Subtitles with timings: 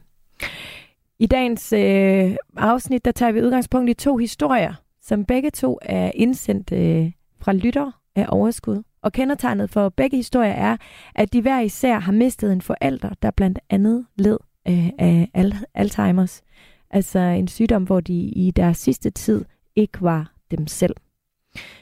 [1.20, 6.12] I dagens øh, afsnit, der tager vi udgangspunkt i to historier, som begge to er
[6.16, 8.84] indsendt øh, fra lytter af Overskud.
[9.08, 10.78] Og kendetegnet for begge historier er,
[11.16, 15.30] at de hver især har mistet en forælder, der blandt andet led øh, af
[15.78, 16.42] Alzheimer's.
[16.90, 20.96] Altså en sygdom, hvor de i deres sidste tid ikke var dem selv.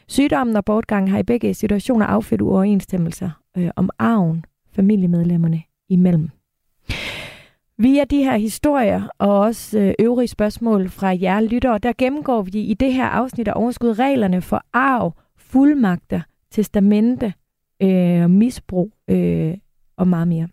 [0.08, 4.46] Sygdommen og bortgangen har i begge situationer affødt uoverensstemmelser øh, om arven
[4.76, 6.30] familiemedlemmerne imellem.
[7.78, 12.60] Via de her historier og også øh, øvrige spørgsmål fra jer lyttere, der gennemgår vi
[12.60, 16.22] i det her afsnit af Overskud reglerne for arv, fuldmagter,
[16.56, 17.34] testamente,
[17.82, 19.58] øh, misbrug øh,
[19.98, 20.48] og meget mere.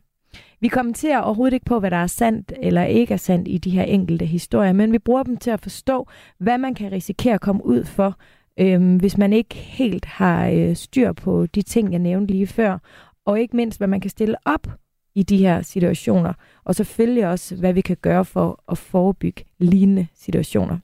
[0.61, 3.71] Vi kommenterer overhovedet ikke på, hvad der er sandt eller ikke er sandt i de
[3.71, 6.07] her enkelte historier, men vi bruger dem til at forstå,
[6.39, 8.19] hvad man kan risikere at komme ud for,
[8.59, 12.79] øh, hvis man ikke helt har øh, styr på de ting, jeg nævnte lige før,
[13.25, 14.67] og ikke mindst, hvad man kan stille op
[15.15, 16.33] i de her situationer,
[16.65, 20.79] og selvfølgelig også, hvad vi kan gøre for at forebygge lignende situationer.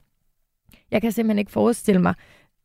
[0.91, 2.13] Jeg kan simpelthen ikke forestille mig,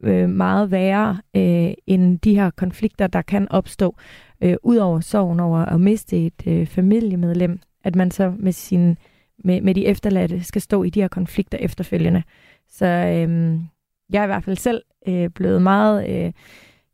[0.05, 3.97] øh, meget værre øh, end de her konflikter, der kan opstå,
[4.41, 8.99] øh, ud over sorgen over at miste et øh, familiemedlem, at man så med, sin,
[9.45, 12.23] med, med de efterladte skal stå i de her konflikter efterfølgende.
[12.69, 13.59] Så øh,
[14.13, 16.33] jeg er i hvert fald selv øh, blevet meget, øh,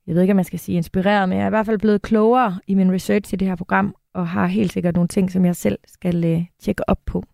[0.06, 2.02] jeg ved ikke, om man skal sige inspireret, men jeg er i hvert fald blevet
[2.02, 5.44] klogere i min research i det her program, og har helt sikkert nogle ting, som
[5.44, 7.24] jeg selv skal øh, tjekke op på.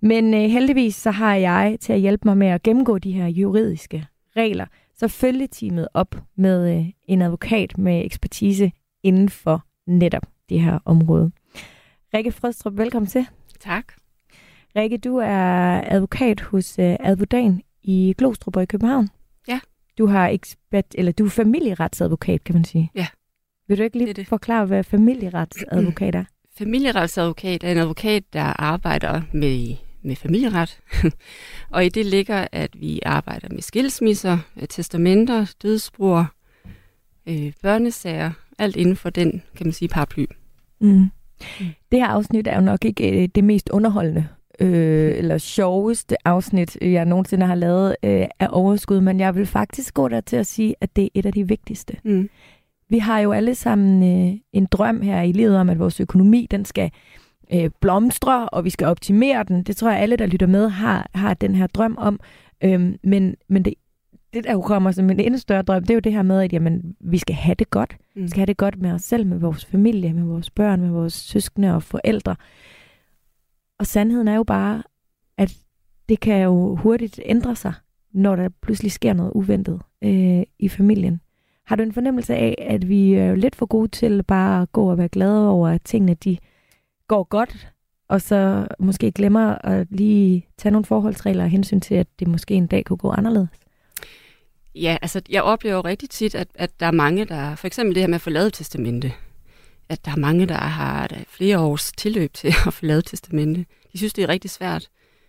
[0.00, 3.26] Men øh, heldigvis så har jeg til at hjælpe mig med at gennemgå de her
[3.26, 4.06] juridiske
[4.36, 4.66] regler,
[4.98, 8.72] så følge teamet op med øh, en advokat med ekspertise
[9.02, 11.30] inden for netop det her område.
[12.14, 13.26] Rikke Frøstrup, velkommen til.
[13.60, 13.92] Tak.
[14.76, 19.08] Rikke, du er advokat hos øh, Advodan i Glostrup og i København.
[19.48, 19.60] Ja.
[19.98, 22.90] Du har ekspert, eller du er familieretsadvokat, kan man sige.
[22.94, 23.06] Ja.
[23.68, 24.26] Vil du ikke lige det det.
[24.26, 26.24] forklare, hvad familieretsadvokat er?
[26.58, 29.76] Familieretsadvokat er en advokat, der arbejder med
[30.08, 30.80] med familieret.
[31.74, 36.24] og i det ligger, at vi arbejder med skilsmisser, øh, testamenter, dødsbrug,
[37.26, 40.24] øh, børnesager, alt inden for den, kan man sige, paraply.
[40.80, 40.88] Mm.
[40.88, 41.66] Mm.
[41.92, 44.28] Det her afsnit er jo nok ikke øh, det mest underholdende
[44.60, 49.94] øh, eller sjoveste afsnit, jeg nogensinde har lavet øh, af overskud, men jeg vil faktisk
[49.94, 51.96] gå der til at sige, at det er et af de vigtigste.
[52.04, 52.30] Mm.
[52.90, 56.46] Vi har jo alle sammen øh, en drøm her i livet om, at vores økonomi
[56.50, 56.90] den skal
[57.52, 59.62] øh, blomstre, og vi skal optimere den.
[59.62, 62.20] Det tror jeg, alle, der lytter med, har, har den her drøm om.
[62.64, 63.74] Øhm, men, men det,
[64.34, 66.40] det, der jo kommer som en endnu større drøm, det er jo det her med,
[66.40, 67.96] at jamen, vi skal have det godt.
[68.16, 68.22] Mm.
[68.22, 70.90] Vi skal have det godt med os selv, med vores familie, med vores børn, med
[70.90, 72.36] vores søskende og forældre.
[73.78, 74.82] Og sandheden er jo bare,
[75.38, 75.56] at
[76.08, 77.72] det kan jo hurtigt ændre sig,
[78.12, 81.20] når der pludselig sker noget uventet øh, i familien.
[81.66, 84.90] Har du en fornemmelse af, at vi er lidt for gode til bare at gå
[84.90, 86.38] og være glade over, at tingene de
[87.08, 87.68] går godt,
[88.08, 92.54] og så måske glemmer at lige tage nogle forholdsregler og hensyn til, at det måske
[92.54, 93.48] en dag kunne gå anderledes?
[94.74, 98.02] Ja, altså jeg oplever rigtig tit, at, at der er mange, der, for eksempel det
[98.02, 99.12] her med at få lavet testamente,
[99.88, 103.66] at der er mange, der har der flere års tilløb til at få lavet testamente.
[103.92, 104.88] De synes, det er rigtig svært.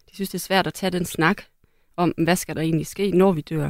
[0.10, 1.42] De synes, det er svært at tage den snak
[1.98, 3.64] om, hvad skal der egentlig ske, når vi dør.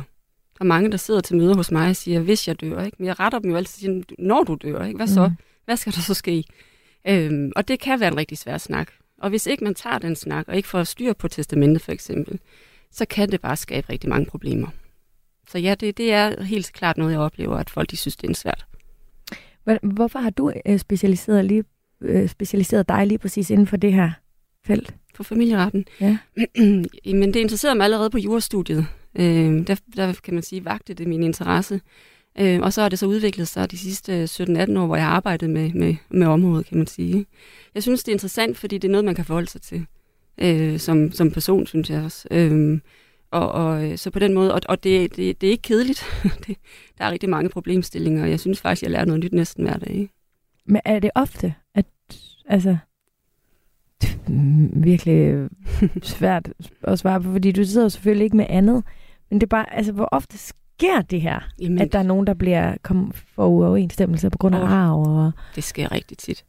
[0.57, 2.95] Der er mange, der sidder til møder hos mig og siger, hvis jeg dør, ikke?
[2.99, 4.97] Men jeg retter dem jo altid, når du dør, ikke?
[4.97, 5.27] Hvad så?
[5.27, 5.35] Mm.
[5.65, 6.43] Hvad skal der så ske?
[7.07, 8.91] Øhm, og det kan være en rigtig svær snak.
[9.21, 12.39] Og hvis ikke man tager den snak, og ikke får styr på testamentet for eksempel,
[12.91, 14.67] så kan det bare skabe rigtig mange problemer.
[15.47, 18.29] Så ja, det, det er helt klart noget, jeg oplever, at folk de synes, det
[18.29, 18.65] er svært.
[19.83, 21.63] Hvorfor har du øh, specialiseret, lige,
[22.01, 24.11] øh, specialiseret dig lige præcis inden for det her
[24.65, 24.95] felt?
[25.15, 25.85] For familieretten?
[26.01, 26.17] Ja.
[27.19, 28.87] Men det interesserede mig allerede på jurastudiet.
[29.15, 31.81] Øh, der, der kan man sige, vagte det min interesse.
[32.41, 35.05] Øh, og så har det så udviklet sig de sidste øh, 17-18 år, hvor jeg
[35.05, 37.25] har arbejdet med, med, med området, kan man sige.
[37.75, 39.85] Jeg synes, det er interessant, fordi det er noget, man kan forholde sig til
[40.39, 42.27] øh, som, som person, synes jeg også.
[42.31, 42.79] Øh,
[43.31, 46.03] og, og øh, så på den måde, og, og det, det, det er ikke kedeligt.
[46.47, 46.57] det,
[46.97, 49.77] der er rigtig mange problemstillinger, og jeg synes faktisk, jeg lærer noget nyt næsten hver
[49.77, 50.09] dag.
[50.65, 51.85] Men er det ofte, at
[52.45, 52.77] altså,
[54.89, 55.49] virkelig øh,
[56.01, 56.49] svært
[56.83, 58.83] at svare på, fordi du sidder jo selvfølgelig ikke med andet.
[59.29, 60.37] Men det er bare, altså, hvor ofte
[60.79, 64.55] sker det her, Jamen, at der er nogen, der bliver kom for uoverensstemmelse på grund
[64.55, 65.01] af arv?
[65.01, 65.31] Og...
[65.55, 66.45] det sker rigtig tit.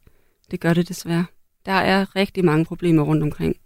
[0.51, 1.25] Det gør det desværre.
[1.67, 3.57] Der er rigtig mange problemer rundt omkring.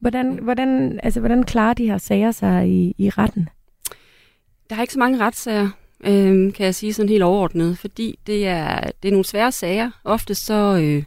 [0.00, 3.48] Hvordan, hvordan, altså, hvordan klarer de her sager sig i, i retten?
[4.70, 5.68] Der er ikke så mange retssager,
[6.04, 9.90] øh, kan jeg sige sådan helt overordnet, fordi det er, det er nogle svære sager.
[10.04, 11.02] Ofte så, øh,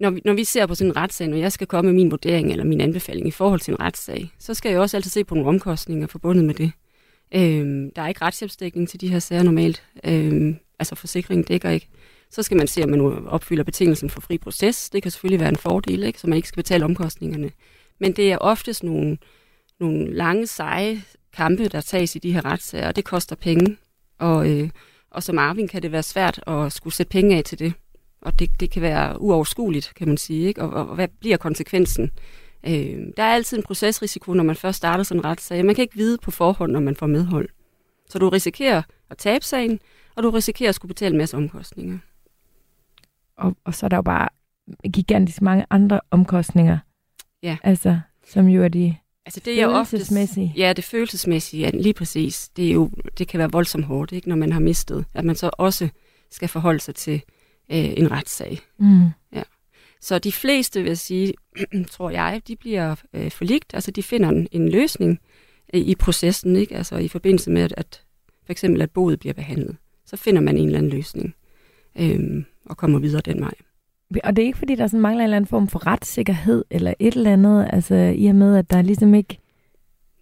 [0.00, 2.10] når, vi, når vi ser på sådan en retssag, når jeg skal komme med min
[2.10, 5.24] vurdering eller min anbefaling i forhold til en retssag, så skal jeg også altid se
[5.24, 6.72] på nogle omkostninger forbundet med det.
[7.34, 9.82] Øh, der er ikke retshjælpsdækning til de her sager normalt.
[10.04, 11.88] Øh, altså forsikringen dækker ikke.
[12.30, 14.90] Så skal man se, om man nu opfylder betingelsen for fri proces.
[14.90, 16.20] Det kan selvfølgelig være en fordel, ikke?
[16.20, 17.50] så man ikke skal betale omkostningerne.
[18.00, 19.18] Men det er oftest nogle,
[19.80, 23.76] nogle lange, seje kampe, der tages i de her retssager, og det koster penge.
[24.18, 24.70] Og, øh,
[25.10, 27.72] og som arving kan det være svært at skulle sætte penge af til det.
[28.22, 30.48] Og det, det kan være uoverskueligt, kan man sige.
[30.48, 30.62] Ikke?
[30.62, 32.10] Og, og, og hvad bliver konsekvensen?
[32.66, 35.64] Øh, der er altid en procesrisiko, når man først starter sådan en retssag.
[35.64, 37.48] Man kan ikke vide på forhånd, når man får medhold.
[38.08, 39.80] Så du risikerer at tabe sagen,
[40.14, 41.98] og du risikerer at skulle betale en masse omkostninger.
[43.36, 44.28] Og, og så er der jo bare
[44.92, 46.78] gigantisk mange andre omkostninger.
[47.42, 47.56] Ja.
[47.62, 48.96] Altså, som jo er de
[49.26, 50.52] Altså det er oftest, følelsesmæssige.
[50.56, 52.48] Ja, det følelsesmæssige, ja, lige præcis.
[52.48, 55.04] Det, er jo, det kan være voldsomt hårdt, ikke, når man har mistet.
[55.14, 55.88] At man så også
[56.30, 57.22] skal forholde sig til
[57.70, 58.58] øh, en retssag.
[58.78, 59.08] Mm.
[60.00, 61.34] Så de fleste, vil jeg sige,
[61.90, 63.74] tror jeg, de bliver øh, forligt.
[63.74, 65.20] Altså de finder en, en løsning
[65.74, 66.76] øh, i processen, ikke?
[66.76, 68.02] Altså i forbindelse med, at, at
[68.46, 69.76] for eksempel at boet bliver behandlet.
[70.06, 71.34] Så finder man en eller anden løsning
[71.98, 73.54] øh, og kommer videre den vej.
[74.24, 76.94] Og det er ikke, fordi der sådan mangler en eller anden form for retssikkerhed eller
[76.98, 79.38] et eller andet, altså i og med, at der ligesom ikke...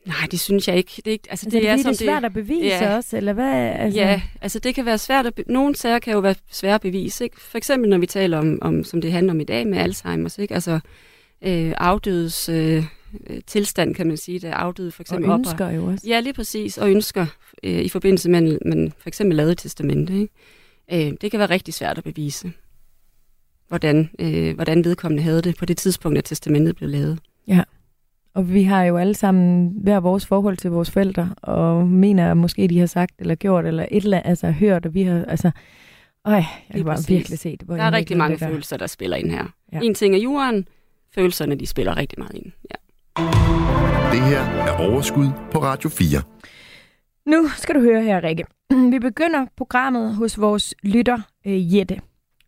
[0.06, 0.92] Nej, det synes jeg ikke.
[0.96, 2.96] Det er, ikke, altså, Altså, det, er, som det er svært at bevise Ja.
[2.96, 3.54] også, eller hvad?
[3.54, 5.34] Altså, Ja, altså det kan være svært at...
[5.34, 7.40] Be- nogle sager kan jo være svære at bevise, ikke?
[7.40, 10.42] For eksempel når vi taler om, om som det handler om i dag med Alzheimer's,
[10.42, 10.54] ikke?
[10.54, 10.72] Altså
[11.42, 12.84] øh, afdødes øh,
[13.46, 16.08] tilstand, kan man sige, der er afdøde for eksempel og ønsker jo også.
[16.08, 17.26] Ja, lige præcis, og ønsker
[17.62, 20.12] øh, i forbindelse med, at man for eksempel lavede testamente.
[20.20, 21.08] Ikke?
[21.08, 22.52] Øh, det kan være rigtig svært at bevise,
[23.68, 27.18] hvordan, øh, hvordan vedkommende havde det på det tidspunkt, at testamentet blev lavet.
[28.34, 32.36] Og vi har jo alle sammen hver vores forhold til vores forældre, og mener at
[32.36, 35.24] måske, de har sagt eller gjort, eller et eller andet, altså hørt, og vi har,
[35.24, 35.50] altså,
[36.24, 37.08] øj, jeg Lige kan bare præcis.
[37.10, 37.62] virkelig se det.
[37.62, 38.48] hvor Der er rigtig mange der.
[38.48, 39.44] følelser, der spiller ind her.
[39.72, 39.78] Ja.
[39.78, 39.86] Ja.
[39.86, 40.68] En ting er jorden,
[41.14, 42.52] følelserne de spiller rigtig meget ind.
[42.70, 43.22] Ja.
[44.12, 46.22] Det her er Overskud på Radio 4.
[47.26, 48.44] Nu skal du høre her, Rikke.
[48.92, 52.00] Vi begynder programmet hos vores lytter, øh, Jette.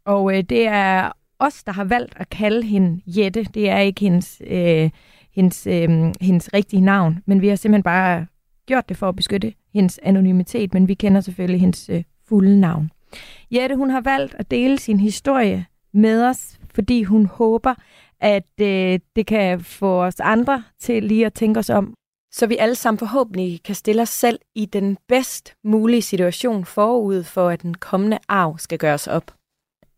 [0.04, 3.44] Og øh, det er os, der har valgt at kalde hende Jette.
[3.44, 4.90] Det er ikke hendes, øh,
[5.34, 8.26] hendes, øh, hendes rigtige navn, men vi har simpelthen bare
[8.66, 12.90] gjort det for at beskytte hendes anonymitet, men vi kender selvfølgelig hendes øh, fulde navn.
[13.50, 17.74] Jette, hun har valgt at dele sin historie med os, fordi hun håber,
[18.20, 21.94] at øh, det kan få os andre til lige at tænke os om,
[22.32, 27.22] så vi alle sammen forhåbentlig kan stille os selv i den bedst mulige situation forud
[27.22, 29.34] for, at den kommende arv skal gøres op.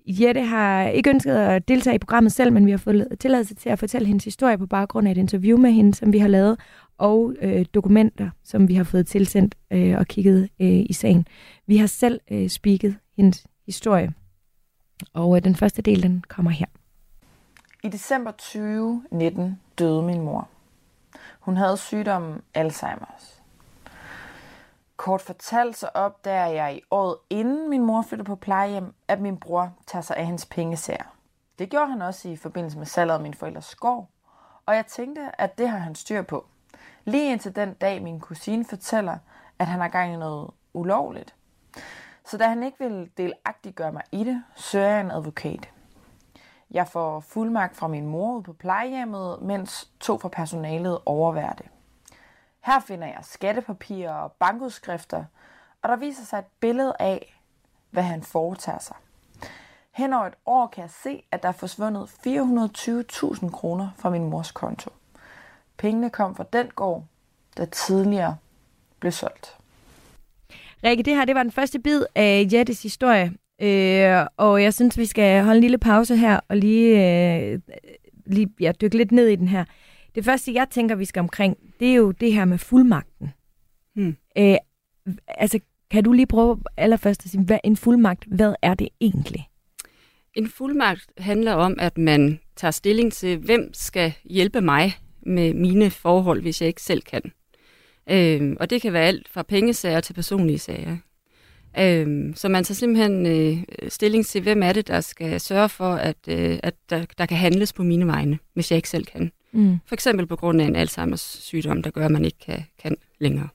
[0.07, 3.69] Jette har ikke ønsket at deltage i programmet selv, men vi har fået tilladelse til
[3.69, 6.61] at fortælle hendes historie på baggrund af et interview med hende, som vi har lavet,
[6.99, 11.27] og øh, dokumenter, som vi har fået tilsendt øh, og kigget øh, i sagen.
[11.67, 14.13] Vi har selv øh, spiket hendes historie,
[15.13, 16.67] og øh, den første del, den kommer her.
[17.83, 20.49] I december 2019 døde min mor.
[21.41, 23.41] Hun havde sygdommen Alzheimer's.
[24.97, 29.37] Kort fortalt så opdager jeg i året inden min mor flytter på plejehjem, at min
[29.37, 31.05] bror tager sig af hendes pengesager.
[31.59, 34.09] Det gjorde han også i forbindelse med salget af min forældres gård,
[34.67, 36.47] og jeg tænkte, at det har han styr på.
[37.05, 39.19] Lige indtil den dag min kusine fortæller,
[39.59, 41.35] at han har gang i noget ulovligt.
[42.25, 45.71] Så da han ikke vil delagtiggøre mig i det, søger jeg en advokat.
[46.71, 51.67] Jeg får fuldmagt fra min mor ud på plejehjemmet, mens to fra personalet overværer det.
[52.67, 55.25] Her finder jeg skattepapirer og bankudskrifter,
[55.83, 57.41] og der viser sig et billede af,
[57.91, 58.97] hvad han foretager sig.
[59.93, 64.31] Hen over et år kan jeg se, at der er forsvundet 420.000 kroner fra min
[64.31, 64.91] mors konto.
[65.77, 67.05] Pengene kom fra den gård,
[67.57, 68.37] der tidligere
[69.01, 69.57] blev solgt.
[70.85, 74.99] Rikke, det her det var den første bid af Jettes historie, øh, og jeg synes,
[74.99, 77.19] vi skal holde en lille pause her og lige,
[77.53, 77.61] øh,
[78.27, 79.65] lige ja, dykke lidt ned i den her.
[80.17, 83.31] Det første, jeg tænker, vi skal omkring, det er jo det her med fuldmagten.
[83.95, 84.17] Hmm.
[84.39, 84.57] Øh,
[85.29, 89.49] altså, kan du lige prøve allerførst at sige, hvad en fuldmagt, hvad er det egentlig?
[90.35, 95.91] En fuldmagt handler om, at man tager stilling til, hvem skal hjælpe mig med mine
[95.91, 97.23] forhold, hvis jeg ikke selv kan.
[98.11, 100.97] Øhm, og det kan være alt fra pengesager til personlige sager.
[101.79, 103.59] Øhm, så man tager simpelthen øh,
[103.89, 107.37] stilling til, hvem er det, der skal sørge for, at, øh, at der, der kan
[107.37, 109.33] handles på mine vegne, hvis jeg ikke selv kan.
[109.57, 109.79] Mm.
[109.87, 112.97] For eksempel på grund af en Alzheimers sygdom, der gør, at man ikke kan, kan
[113.19, 113.49] længere.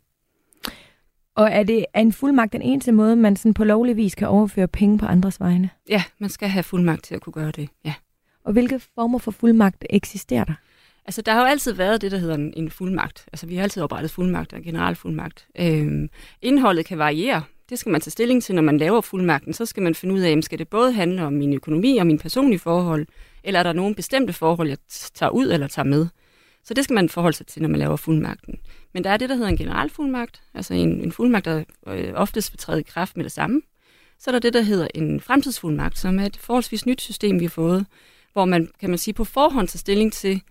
[1.35, 4.27] Og er det er en fuldmagt den eneste måde, man sådan på lovlig vis kan
[4.27, 5.69] overføre penge på andres vegne?
[5.89, 7.93] Ja, man skal have fuldmagt til at kunne gøre det, ja.
[8.43, 10.53] Og hvilke former for fuldmagt eksisterer der?
[11.05, 13.25] Altså, der har jo altid været det, der hedder en, en fuldmagt.
[13.33, 15.47] Altså, vi har altid oprettet fuldmagt og generalfuldmagt.
[15.59, 16.09] Øhm,
[16.41, 17.43] indholdet kan variere.
[17.71, 19.53] Det skal man tage stilling til, når man laver fuldmagten.
[19.53, 22.19] Så skal man finde ud af, skal det både handle om min økonomi og mine
[22.19, 23.07] personlige forhold,
[23.43, 24.77] eller er der nogle bestemte forhold, jeg
[25.13, 26.07] tager ud eller tager med.
[26.63, 28.55] Så det skal man forholde sig til, når man laver fuldmagten.
[28.93, 32.53] Men der er det, der hedder en generalfuldmagt, altså en, en fuldmagt, der øh, oftest
[32.53, 33.61] vil træde i kraft med det samme.
[34.19, 37.45] Så er der det, der hedder en fremtidsfuldmagt, som er et forholdsvis nyt system, vi
[37.45, 37.85] har fået,
[38.33, 40.41] hvor man, kan man sige, på forhånd tager stilling til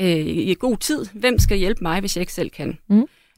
[0.00, 2.78] øh, i god tid, hvem skal hjælpe mig, hvis jeg ikke selv kan.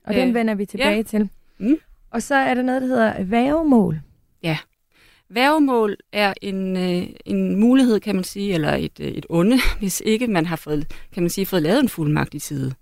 [0.05, 1.03] Og den Øh, vender vi tilbage ja.
[1.03, 1.29] til.
[1.59, 1.77] Mm.
[2.11, 4.01] Og så er der noget, der hedder vævemål.
[5.29, 10.03] Værgemål er en, øh, en mulighed, kan man sige, eller et, øh, et onde, hvis
[10.05, 12.75] ikke man har fået, kan man sige, fået lavet en fuldmagt i tide,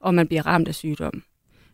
[0.00, 1.22] og man bliver ramt af sygdom.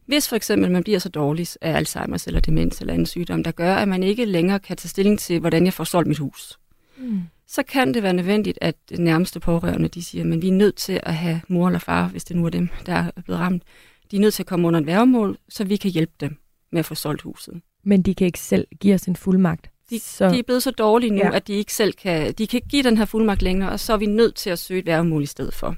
[0.07, 3.51] Hvis for eksempel man bliver så dårlig af Alzheimer's eller demens eller en sygdom, der
[3.51, 6.59] gør, at man ikke længere kan tage stilling til, hvordan jeg får solgt mit hus,
[6.99, 7.23] Mm.
[7.47, 11.01] så kan det være nødvendigt, at nærmeste pårørende, de siger, men vi er nødt til
[11.03, 13.63] at have mor eller far, hvis det nu er dem, der er blevet ramt,
[14.11, 16.37] de er nødt til at komme under et værgemål, så vi kan hjælpe dem
[16.75, 17.61] med at få solgt huset.
[17.85, 19.71] Men de kan ikke selv give os en fuldmagt.
[19.91, 21.27] De, så, de er blevet så dårlige nu, Ja.
[21.31, 21.37] ja.
[21.37, 23.93] at de ikke selv kan, de kan ikke give den her fuldmagt længere, og så
[23.93, 25.77] er vi nødt til at søge et værgemål i stedet for.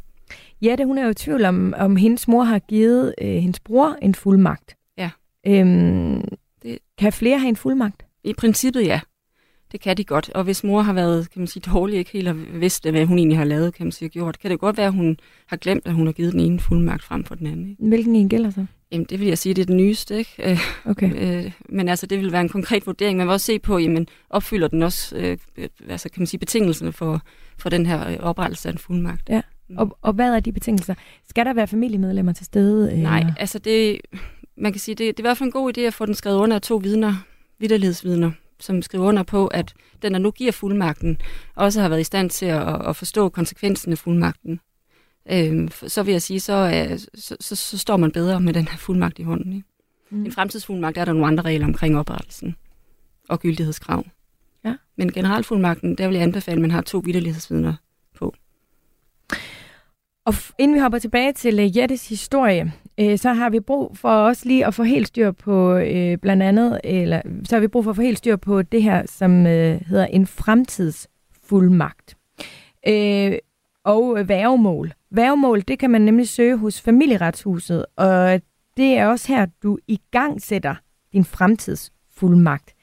[0.63, 3.97] Jette, hun er jo i tvivl om, om hendes mor har givet øh, hendes bror
[4.03, 4.77] en fuldmagt.
[4.99, 5.11] Ja.
[5.47, 6.23] Øhm,
[6.63, 8.07] Det- Kan flere have en fuldmagt?
[8.25, 9.01] I princippet ja,
[9.73, 10.31] det kan de godt.
[10.35, 13.19] Og hvis mor har været kan man sige, dårlig, ikke helt har vidst, hvad hun
[13.19, 15.87] egentlig har lavet, kan man sige, gjort, kan det godt være, at hun har glemt,
[15.87, 17.71] at hun har givet den ene fuldmagt frem for den anden.
[17.71, 17.83] Ikke?
[17.89, 18.67] Hvilken en gælder så?
[18.93, 20.19] Jamen, det vil jeg sige, det er den nyeste.
[20.19, 20.51] Ikke?
[20.51, 21.45] Øh, Okay.
[21.45, 23.19] Øh, men altså, det vil være en konkret vurdering.
[23.19, 25.39] Man vil også se på, jamen, opfylder den også, øh,
[25.89, 27.23] altså, kan man sige, betingelserne for,
[27.59, 29.29] for den her oprettelse af en fuldmagt.
[29.29, 29.41] Ja.
[29.77, 30.95] Og, og hvad er de betingelser?
[31.29, 32.93] Skal der være familiemedlemmer til stede?
[32.93, 33.03] Eller?
[33.03, 34.01] Nej, altså det,
[34.57, 36.15] man kan sige, det, det er i hvert fald en god idé at få den
[36.15, 37.15] skrevet under af to vidner,
[37.59, 41.19] vidderlighedsvidner, som skriver under på, at den, der nu giver fuldmagten,
[41.55, 44.61] også har været i stand til at, at forstå konsekvensen af fuldmagten.
[45.29, 48.69] F- så vil jeg sige, så, er, så, så, så står man bedre med den
[48.69, 49.53] her fuldmagt i hånden.
[49.53, 49.69] Ikke?
[50.11, 50.25] Mm.
[50.25, 52.57] En fremtidsfuldmagt er der nogle andre regler omkring oprettelsen
[53.29, 54.05] og gyldighedskrav.
[54.65, 54.75] Ja.
[54.97, 57.75] Men generalfuldmagten, der vil jeg anbefale, at man har to vidderlighedsvidner.
[60.27, 63.97] Og f- inden vi hopper tilbage til uh, Jettes historie, øh, så har vi brug
[63.99, 67.69] for også lige at få helt styr på øh, blandt andet, eller så har vi
[67.69, 72.17] brug for at få helt styr på det her, som øh, hedder en fremtidsfuldmagt.
[72.89, 73.33] Øh,
[73.85, 74.93] og øh, værgemål.
[75.17, 78.41] Værgemål, det kan man nemlig søge hos familieretshuset, og
[78.77, 80.75] det er også her, du i gang sætter
[81.13, 82.75] din fremtidsfuldmagt.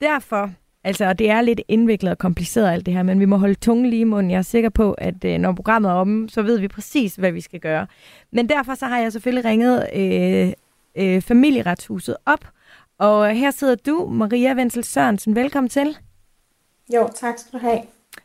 [0.00, 0.50] Derfor
[0.84, 3.86] Altså, det er lidt indviklet og kompliceret alt det her, men vi må holde tungen
[3.86, 4.30] lige i munden.
[4.30, 7.32] Jeg er sikker på, at øh, når programmet er omme, så ved vi præcis, hvad
[7.32, 7.86] vi skal gøre.
[8.32, 10.52] Men derfor så har jeg selvfølgelig ringet øh,
[10.94, 12.48] øh, familieretshuset op,
[12.98, 15.34] og her sidder du, Maria Wenzel Sørensen.
[15.34, 15.98] Velkommen til.
[16.94, 17.80] Jo, tak skal du have.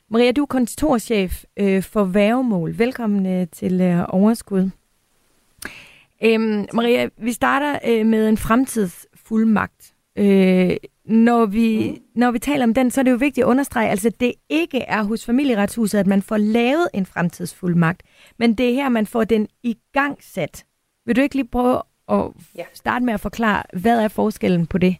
[0.09, 2.77] Maria, du er kontorchef øh, for Værgemål.
[2.77, 4.69] Velkommen øh, til øh, Overskud.
[6.23, 9.93] Øhm, Maria, vi starter øh, med en fremtidsfuldmagt.
[10.15, 12.03] Øh, når, vi, mm.
[12.15, 14.79] når vi taler om den, så er det jo vigtigt at understrege, altså det ikke
[14.79, 18.03] er hos familieretshuset, at man får lavet en fremtidsfuldmagt,
[18.37, 20.65] men det er her, man får den i gang sat.
[21.05, 22.23] Vil du ikke lige prøve at
[22.55, 22.63] Ja.
[22.73, 24.95] starte med at forklare, hvad er forskellen på det?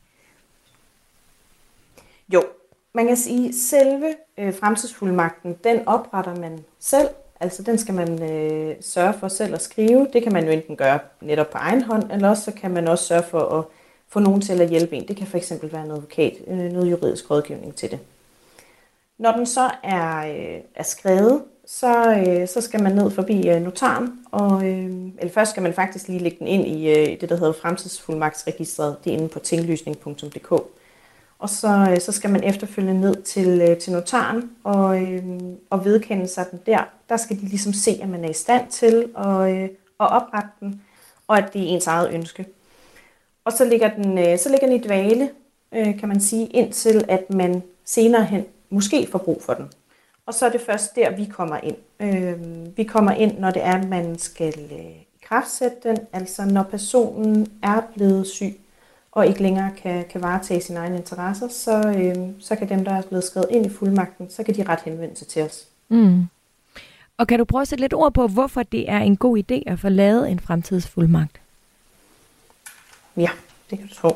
[2.33, 2.43] Jo,
[2.97, 7.07] man kan sige, at selve øh, fremtidsfuldmagten, den opretter man selv.
[7.39, 10.07] Altså den skal man øh, sørge for selv at skrive.
[10.13, 12.87] Det kan man jo enten gøre netop på egen hånd, eller også så kan man
[12.87, 13.65] også sørge for at
[14.07, 15.07] få nogen til at hjælpe en.
[15.07, 17.99] Det kan fx være en advokat, øh, noget juridisk rådgivning til det.
[19.17, 23.61] Når den så er, øh, er skrevet, så, øh, så skal man ned forbi øh,
[23.61, 27.29] notaren, og, øh, eller først skal man faktisk lige lægge den ind i øh, det,
[27.29, 28.95] der hedder fremtidsfuldmagtsregistret.
[29.03, 30.76] Det er inde på tinglysning.dk.
[31.39, 35.23] Og så, øh, så skal man efterfølgende ned til, øh, til notaren og, øh,
[35.69, 36.83] og vedkende sig den der.
[37.09, 39.63] Der skal de ligesom se, at man er i stand til at, øh,
[39.99, 40.81] at oprette den,
[41.27, 42.45] og at det er ens eget ønske.
[43.45, 45.29] Og så ligger den, øh, så ligger den i dvale,
[45.75, 49.65] øh, kan man sige, indtil at man senere hen måske får brug for den.
[50.25, 51.75] Og så er det først der, vi kommer ind.
[51.99, 56.63] Øh, vi kommer ind, når det er, at man skal øh, kraftsætte den, altså når
[56.63, 58.59] personen er blevet syg
[59.11, 62.93] og ikke længere kan, kan varetage sine egne interesser, så, øh, så kan dem, der
[62.93, 65.67] er blevet skrevet ind i fuldmagten, så kan de ret henvende sig til os.
[65.89, 66.27] Mm.
[67.17, 69.63] Og kan du prøve at sætte lidt ord på, hvorfor det er en god idé
[69.65, 71.41] at få lavet en fremtidsfuldmagt?
[73.17, 73.29] Ja,
[73.69, 74.09] det kan du tro.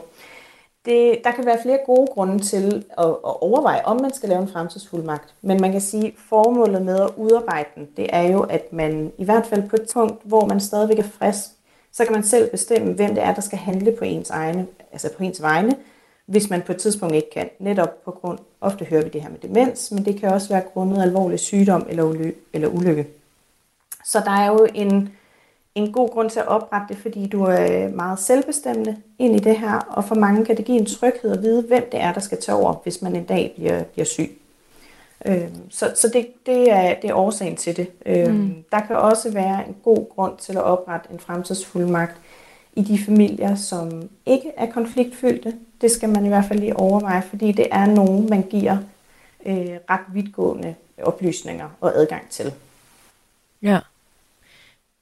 [0.85, 4.41] Det, der kan være flere gode grunde til at, at overveje, om man skal lave
[4.41, 5.33] en fremtidsfuldmagt.
[5.41, 9.11] Men man kan sige, at formålet med at udarbejde den, det er jo, at man
[9.17, 11.49] i hvert fald på et punkt, hvor man stadigvæk er frisk,
[11.91, 15.09] så kan man selv bestemme, hvem det er, der skal handle på ens egne, altså
[15.17, 15.75] på ens vegne,
[16.25, 17.49] hvis man på et tidspunkt ikke kan.
[17.59, 20.61] Netop på grund, ofte hører vi det her med demens, men det kan også være
[20.73, 23.07] grundet alvorlig sygdom eller, uly- eller ulykke.
[24.05, 25.09] Så der er jo en,
[25.75, 29.39] en god grund til at oprette det, fordi du er øh, meget selvbestemmende ind i
[29.39, 32.13] det her, og for mange kan det give en tryghed at vide, hvem det er,
[32.13, 34.40] der skal tage over, hvis man en dag bliver, bliver syg.
[35.25, 37.87] Øhm, så så det, det, er, det er årsagen til det.
[38.05, 38.63] Øhm, mm.
[38.71, 42.15] Der kan også være en god grund til at oprette en fremtidsfuldmagt
[42.73, 45.53] i de familier, som ikke er konfliktfyldte.
[45.81, 48.77] Det skal man i hvert fald lige overveje, fordi det er nogen, man giver
[49.45, 52.53] øh, ret vidtgående oplysninger og adgang til.
[53.61, 53.79] Ja.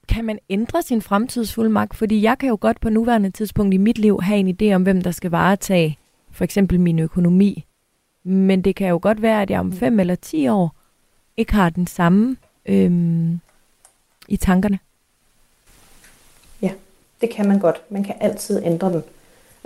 [0.08, 1.96] Kan man ændre sin fremtidsfuldmagt?
[1.96, 4.82] Fordi jeg kan jo godt på nuværende tidspunkt i mit liv have en idé om,
[4.82, 5.98] hvem der skal varetage
[6.32, 7.64] for eksempel min økonomi.
[8.22, 10.74] Men det kan jo godt være, at jeg om fem eller ti år
[11.36, 12.36] ikke har den samme
[12.66, 13.40] øhm,
[14.28, 14.78] i tankerne.
[16.62, 16.70] Ja,
[17.20, 17.82] det kan man godt.
[17.90, 19.02] Man kan altid ændre den.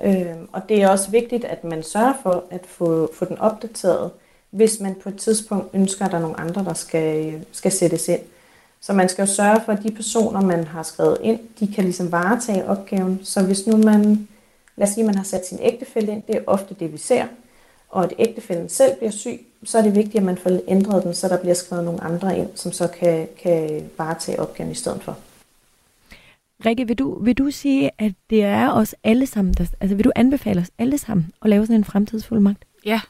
[0.04, 4.10] Øhm, og det er også vigtigt, at man sørger for at få, få den opdateret,
[4.50, 8.08] hvis man på et tidspunkt ønsker, at der er nogle andre, der skal, skal sættes
[8.08, 8.20] ind.
[8.80, 11.84] Så man skal jo sørge for, at de personer, man har skrevet ind, de kan
[11.84, 13.20] ligesom varetage opgaven.
[13.22, 14.28] Så hvis nu man,
[14.76, 17.26] lad os sige, man har sat sin ægtefælde ind, det er ofte det, vi ser,
[17.94, 21.14] og at ægtefælden selv bliver syg, så er det vigtigt, at man får ændret den,
[21.14, 25.02] så der bliver skrevet nogle andre ind, som så kan, kan varetage opgaven i stedet
[25.02, 25.18] for.
[26.66, 30.04] Rikke, vil du, vil du sige, at det er os alle sammen, der, altså vil
[30.04, 32.64] du anbefale os alle sammen at lave sådan en fremtidsfuldmagt?
[32.84, 33.00] Ja,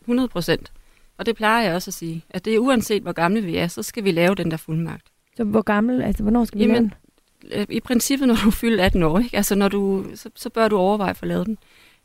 [0.00, 0.72] 100 procent.
[1.18, 3.68] Og det plejer jeg også at sige, at det er uanset hvor gamle vi er,
[3.68, 5.06] så skal vi lave den der fuldmagt.
[5.36, 6.94] Så hvor gammel, altså hvornår skal vi lave den?
[7.52, 9.36] øh, I princippet, når du fylder 18 år, ikke?
[9.36, 11.58] Altså, når du, så, så bør du overveje for at lave den.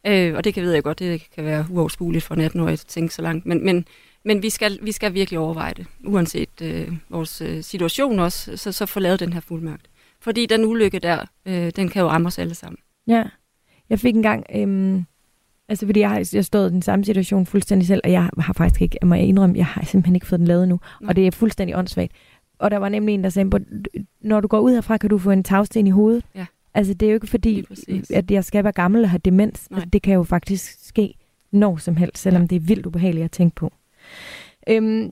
[0.07, 2.85] Øh, og det kan ved jeg godt, det kan være uoverskueligt for en 18-årig at
[2.87, 3.45] tænke så langt.
[3.45, 3.85] Men, men,
[4.25, 8.71] men vi, skal, vi skal virkelig overveje det, uanset øh, vores øh, situation også, så,
[8.71, 9.87] så få lavet den her fuldmagt.
[10.19, 12.77] Fordi den ulykke der, øh, den kan jo ramme os alle sammen.
[13.07, 13.23] Ja.
[13.89, 15.05] Jeg fik engang, øhm,
[15.69, 18.53] altså fordi jeg har jeg stået i den samme situation fuldstændig selv, og jeg har
[18.53, 21.07] faktisk ikke, jeg må indrømme, jeg har simpelthen ikke fået den lavet nu, mm.
[21.07, 22.11] og det er fuldstændig åndssvagt.
[22.59, 23.65] Og der var nemlig en, der sagde,
[24.21, 26.25] når du går ud herfra, kan du få en tagsten i hovedet.
[26.35, 26.45] Ja.
[26.75, 27.65] Altså det er jo ikke fordi,
[28.13, 29.67] at jeg skal være gammel og have demens.
[29.71, 31.13] Altså, det kan jo faktisk ske
[31.51, 32.47] når som helst, selvom ja.
[32.47, 33.71] det er vildt ubehageligt at tænke på.
[34.69, 35.11] Øhm,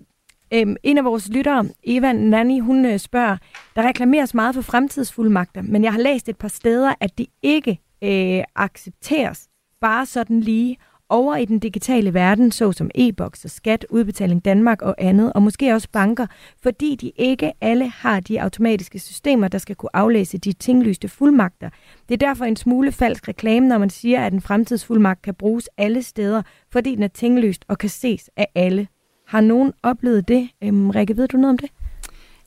[0.54, 3.38] øhm, en af vores lyttere, Eva Nani, hun øh, spørger,
[3.76, 7.80] der reklameres meget for fremtidsfuldmagter, men jeg har læst et par steder, at de ikke
[8.04, 9.48] øh, accepteres
[9.82, 10.78] bare sådan lige,
[11.14, 15.74] over i den digitale verden, såsom e-boks og skat, udbetaling Danmark og andet, og måske
[15.74, 16.28] også banker,
[16.64, 21.70] fordi de ikke alle har de automatiske systemer, der skal kunne aflæse de tinglyste fuldmagter.
[22.10, 25.70] Det er derfor en smule falsk reklame, når man siger, at en fremtidsfuldmagt kan bruges
[25.78, 28.88] alle steder, fordi den er tinglyst og kan ses af alle.
[29.28, 30.50] Har nogen oplevet det?
[30.64, 31.70] Øhm, Rikke, ved du noget om det?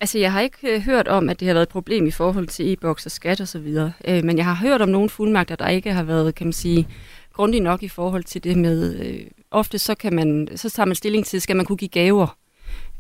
[0.00, 2.46] Altså, jeg har ikke øh, hørt om, at det har været et problem i forhold
[2.46, 3.92] til e-boks og skat og så videre.
[4.08, 6.88] Øh, men jeg har hørt om nogle fuldmagter, der ikke har været, kan man sige,
[7.36, 10.94] grundig nok i forhold til det med, øh, ofte så, kan man, så tager man
[10.94, 12.36] stilling til, skal man kunne give gaver.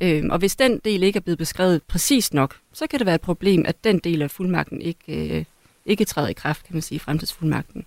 [0.00, 3.14] Øh, og hvis den del ikke er blevet beskrevet præcist nok, så kan det være
[3.14, 5.44] et problem, at den del af fuldmagten ikke, øh,
[5.86, 7.84] ikke træder i kraft, kan man sige, fremtidsfuldmagten.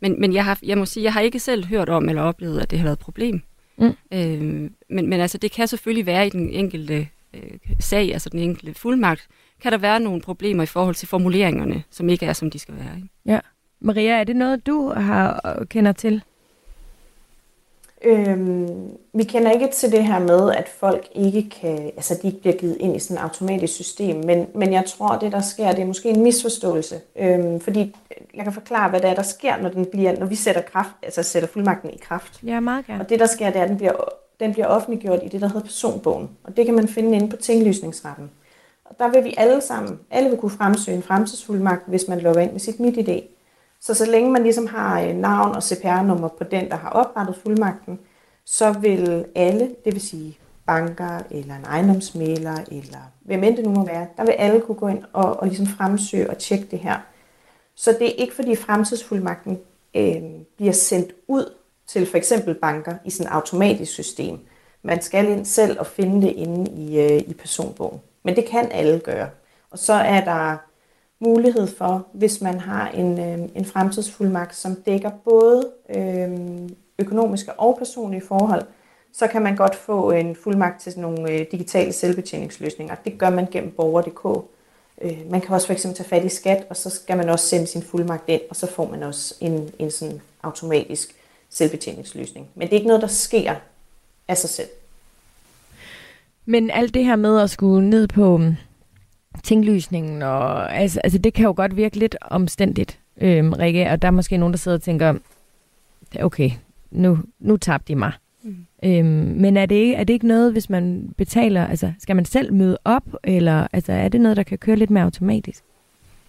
[0.00, 2.60] Men, men jeg, har, jeg må sige, jeg har ikke selv hørt om eller oplevet,
[2.60, 3.42] at det har været et problem.
[3.76, 3.92] Mm.
[4.12, 8.38] Øh, men, men altså, det kan selvfølgelig være i den enkelte øh, sag, altså den
[8.38, 9.28] enkelte fuldmagt,
[9.60, 12.74] kan der være nogle problemer i forhold til formuleringerne, som ikke er, som de skal
[12.74, 12.96] være.
[12.96, 13.08] Ikke?
[13.26, 13.38] Ja.
[13.84, 16.22] Maria, er det noget, du har kender til?
[18.04, 22.40] Øhm, vi kender ikke til det her med, at folk ikke kan, altså de ikke
[22.40, 25.72] bliver givet ind i sådan et automatisk system, men, men jeg tror, det der sker,
[25.72, 27.00] det er måske en misforståelse.
[27.16, 27.96] Øhm, fordi
[28.34, 30.90] jeg kan forklare, hvad det er, der sker, når, den bliver, når vi sætter, kraft,
[31.02, 32.40] altså sætter fuldmagten i kraft.
[32.42, 33.00] Ja, meget gerne.
[33.00, 33.92] Og det, der sker, det er, at den bliver,
[34.40, 36.30] den bliver offentliggjort i det, der hedder personbogen.
[36.44, 38.30] Og det kan man finde inde på tinglysningsretten.
[38.84, 42.40] Og der vil vi alle sammen, alle vil kunne fremsøge en fremtidsfuldmagt, hvis man logger
[42.40, 43.22] ind med sit MitID.
[43.82, 47.36] Så så længe man ligesom har øh, navn og CPR-nummer på den, der har oprettet
[47.42, 47.98] fuldmagten,
[48.44, 53.70] så vil alle, det vil sige banker eller en ejendomsmæler eller hvem end det nu
[53.70, 56.78] må være, der vil alle kunne gå ind og, og ligesom fremsøge og tjekke det
[56.78, 56.96] her.
[57.74, 59.58] Så det er ikke fordi fremtidsfuldmagten
[59.94, 60.22] øh,
[60.56, 61.52] bliver sendt ud
[61.86, 64.38] til for eksempel banker i sådan et automatisk system.
[64.82, 68.00] Man skal ind selv og finde det inde i, øh, i personbogen.
[68.22, 69.30] Men det kan alle gøre.
[69.70, 70.56] Og så er der
[71.22, 76.30] mulighed for, hvis man har en, øh, en fremtidsfuldmagt, som dækker både øh,
[76.98, 78.62] økonomiske og personlige forhold,
[79.12, 82.94] så kan man godt få en fuldmagt til sådan nogle øh, digitale selvbetjeningsløsninger.
[83.04, 84.48] Det gør man gennem borger.dk.
[85.02, 87.66] Øh, man kan også fx tage fat i skat, og så skal man også sende
[87.66, 91.14] sin fuldmagt ind, og så får man også en, en sådan automatisk
[91.50, 92.48] selvbetjeningsløsning.
[92.54, 93.54] Men det er ikke noget, der sker
[94.28, 94.68] af sig selv.
[96.46, 98.40] Men alt det her med at skulle ned på
[99.42, 104.08] tinglysningen, og, altså, altså det kan jo godt virke lidt omstændigt, øhm, Rikke, og der
[104.08, 105.14] er måske nogen, der sidder og tænker,
[106.20, 106.50] okay,
[106.90, 108.12] nu, nu tabte de mig.
[108.42, 108.66] Mm.
[108.84, 109.06] Øhm,
[109.40, 112.52] men er det, ikke, er det ikke noget, hvis man betaler, altså skal man selv
[112.52, 115.62] møde op, eller altså, er det noget, der kan køre lidt mere automatisk?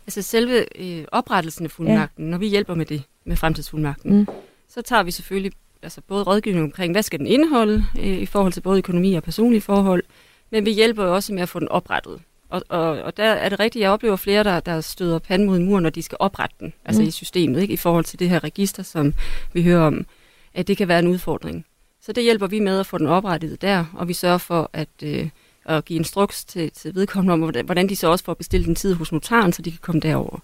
[0.08, 2.32] Altså selve øh, oprettelsen af fuldmagten, ja.
[2.32, 4.28] når vi hjælper med det, med fremtidsfuldmagten, mm.
[4.70, 5.52] så tager vi selvfølgelig
[5.84, 9.24] altså både rådgivning omkring, hvad skal den indeholde øh, i forhold til både økonomi og
[9.24, 10.04] personlige forhold,
[10.50, 12.22] men vi hjælper jo også med at få den oprettet.
[12.54, 15.60] Og, og, og der er det rigtigt, jeg oplever flere, der, der støder panden mod
[15.60, 17.08] muren, når de skal oprette den, altså mm.
[17.08, 17.74] i systemet, ikke?
[17.74, 19.14] i forhold til det her register, som
[19.54, 20.06] vi hører om,
[20.54, 21.66] at det kan være en udfordring.
[22.02, 24.90] Så det hjælper vi med at få den oprettet der, og vi sørger for at,
[25.04, 25.30] øh,
[25.66, 28.94] at give instruks til, til vedkommende om, hvordan de så også får bestilt en tid
[28.94, 30.40] hos notaren, så de kan komme derover.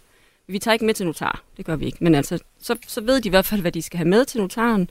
[0.48, 3.22] Vi tager ikke med til notar, det gør vi ikke, men altså, så, så ved
[3.22, 4.90] de i hvert fald, hvad de skal have med til notaren,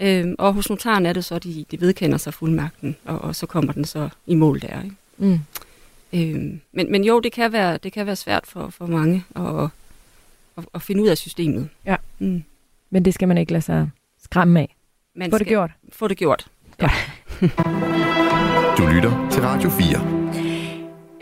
[0.00, 3.36] øh, og hos notaren er det så, at de, de vedkender sig fuldmagten, og, og
[3.36, 4.82] så kommer den så i mål der.
[4.82, 4.96] Ikke?
[5.18, 5.38] Mm.
[6.12, 9.70] Øh, men, men jo, det kan være, det kan være svært for, for mange at,
[10.56, 11.68] at, at finde ud af systemet.
[11.86, 11.96] Ja.
[12.18, 12.42] Mm.
[12.90, 13.90] Men det skal man ikke lade sig
[14.22, 14.76] skræmme af.
[15.16, 15.70] Man få det gjort.
[15.92, 16.46] Få det gjort.
[16.82, 16.90] Ja.
[18.78, 20.20] du lytter til Radio 4.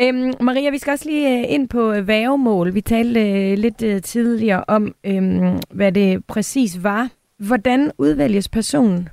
[0.01, 2.75] Øhm, Maria, vi skal også lige øh, ind på øh, vævemål.
[2.75, 7.11] Vi talte øh, lidt tidligere om, øhm, hvad det præcis var.
[7.39, 9.09] Hvordan udvælges personen,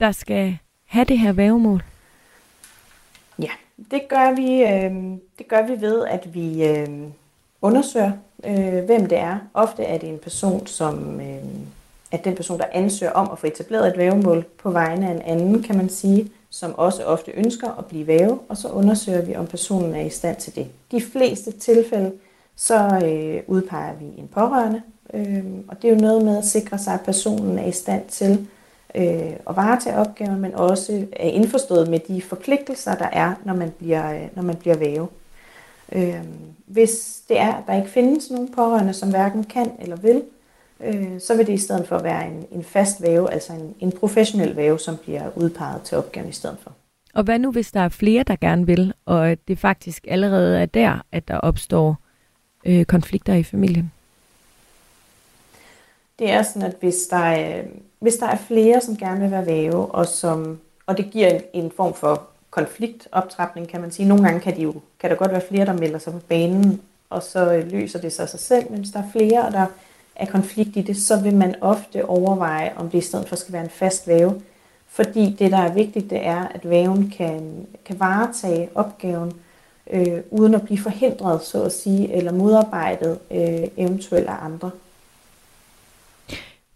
[0.00, 1.82] der skal have det her vævemål?
[3.90, 6.88] Det gør vi, øh, det gør vi ved, at vi øh,
[7.62, 8.12] undersøger,
[8.44, 9.38] øh, hvem det er.
[9.54, 11.44] Ofte er det en person, som øh,
[12.14, 15.22] at den person, der ansøger om at få etableret et vævemål på vegne af en
[15.22, 19.36] anden, kan man sige, som også ofte ønsker at blive væve, og så undersøger vi,
[19.36, 20.66] om personen er i stand til det.
[20.90, 22.12] De fleste tilfælde,
[22.56, 24.82] så øh, udpeger vi en pårørende,
[25.14, 28.06] øh, og det er jo noget med at sikre sig, at personen er i stand
[28.08, 28.46] til
[28.94, 33.70] øh, at varetage opgaven, men også er indforstået med de forpligtelser, der er, når man
[33.70, 35.08] bliver, øh, når man bliver væve.
[35.92, 36.20] Øh,
[36.66, 40.22] hvis det er, at der ikke findes nogen pårørende, som hverken kan eller vil,
[40.80, 43.92] øh, så vil det i stedet for være en, en fast væve, altså en, en
[43.92, 46.72] professionel væve, som bliver udpeget til opgaven i stedet for.
[47.14, 50.66] Og hvad nu, hvis der er flere, der gerne vil, og det faktisk allerede er
[50.66, 51.98] der, at der opstår
[52.66, 53.92] øh, konflikter i familien?
[56.18, 57.62] Det er sådan, at hvis der er,
[57.98, 61.42] hvis der er flere, som gerne vil være væve, og, som, og det giver en,
[61.52, 64.08] en form for konfliktoptrapning, kan man sige.
[64.08, 66.80] Nogle gange kan, de jo, kan der godt være flere, der melder sig på banen,
[67.10, 69.66] og så øh, løser det sig sig selv, men hvis der er flere, og der
[70.16, 73.52] er konflikt i det, så vil man ofte overveje, om det i stedet for skal
[73.52, 74.42] være en fast væve.
[74.88, 79.32] Fordi det, der er vigtigt, det er, at væven kan, kan varetage opgaven,
[79.90, 84.70] øh, uden at blive forhindret, så at sige, eller modarbejdet øh, eventuelt af andre.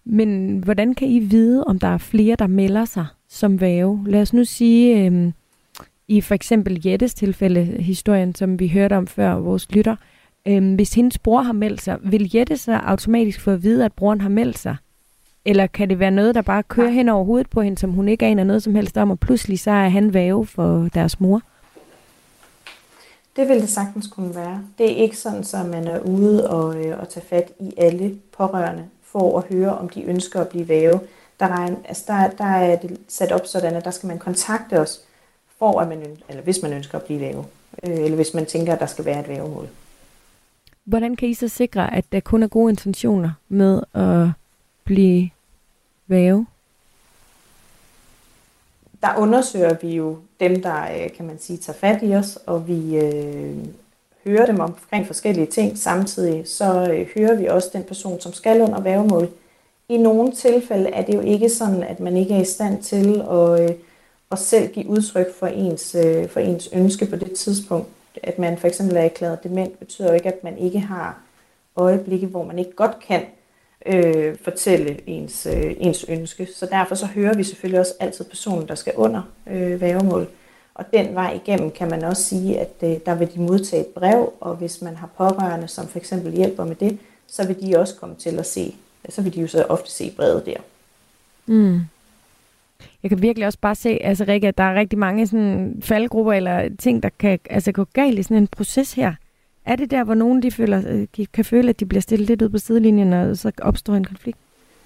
[0.09, 4.05] Men hvordan kan I vide, om der er flere, der melder sig som væve?
[4.07, 5.33] Lad os nu sige, øh,
[6.09, 9.97] i for eksempel Jettes tilfælde, historien, som vi hørte om før, vores lytter,
[10.49, 13.93] Øhm, hvis hendes bror har meldt sig, vil Jette så automatisk få at vide, at
[13.93, 14.77] broren har meldt sig?
[15.45, 18.09] Eller kan det være noget, der bare kører hen over hovedet på hende, som hun
[18.09, 21.43] ikke aner noget som helst om, og pludselig så er han væve for deres mor?
[23.37, 24.63] Det vil det sagtens kunne være.
[24.79, 28.15] Det er ikke sådan, at man er ude og, øh, og tage fat i alle
[28.37, 31.01] pårørende for at høre, om de ønsker at blive væve.
[31.41, 34.81] Der, er, altså der, der er det sat op sådan, at der skal man kontakte
[34.81, 35.01] os,
[35.59, 37.45] for at man, eller hvis man ønsker at blive væve,
[37.83, 39.69] øh, eller hvis man tænker, at der skal være et vævemål.
[40.85, 44.29] Hvordan kan I så sikre, at der kun er gode intentioner med at
[44.85, 45.31] blive
[46.07, 46.47] væve?
[49.03, 52.69] Der undersøger vi jo dem, der øh, kan man sige, tager fat i os, og
[52.69, 53.57] vi øh,
[54.29, 55.79] hører dem omkring forskellige ting.
[55.79, 59.29] Samtidig så øh, hører vi også den person, som skal under vævemål.
[59.89, 63.23] I nogle tilfælde er det jo ikke sådan, at man ikke er i stand til
[63.31, 63.77] at, øh,
[64.33, 67.89] at selv give udtryk for ens, øh, for ens ønske på det tidspunkt
[68.23, 71.19] at man for eksempel er erklæret dement, betyder jo ikke, at man ikke har
[71.77, 73.23] øjeblikke, hvor man ikke godt kan
[73.87, 76.49] øh, fortælle ens, øh, ens ønske.
[76.55, 80.27] Så derfor så hører vi selvfølgelig også altid personen, der skal under øh, vævemål.
[80.79, 83.87] Og den vej igennem kan man også sige, at øh, der vil de modtage et
[83.87, 87.79] brev, og hvis man har pårørende, som for eksempel hjælper med det, så vil de
[87.79, 88.75] også komme til at se,
[89.09, 90.57] så vil de jo så ofte se brevet der.
[91.47, 91.81] Mm
[93.03, 96.33] jeg kan virkelig også bare se, altså Rikke, at der er rigtig mange sådan faldgrupper
[96.33, 99.15] eller ting, der kan altså, gå galt i sådan en proces her.
[99.65, 102.29] Er det der, hvor nogen de føler, øh, de kan føle, at de bliver stillet
[102.29, 104.39] lidt ud på sidelinjen, og så opstår en konflikt?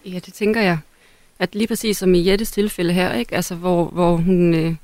[0.07, 0.79] Ja, det tænker jeg.
[1.39, 3.35] At lige præcis som i Jettes tilfælde her, ikke?
[3.35, 4.75] Altså, hvor, hvor hun øh,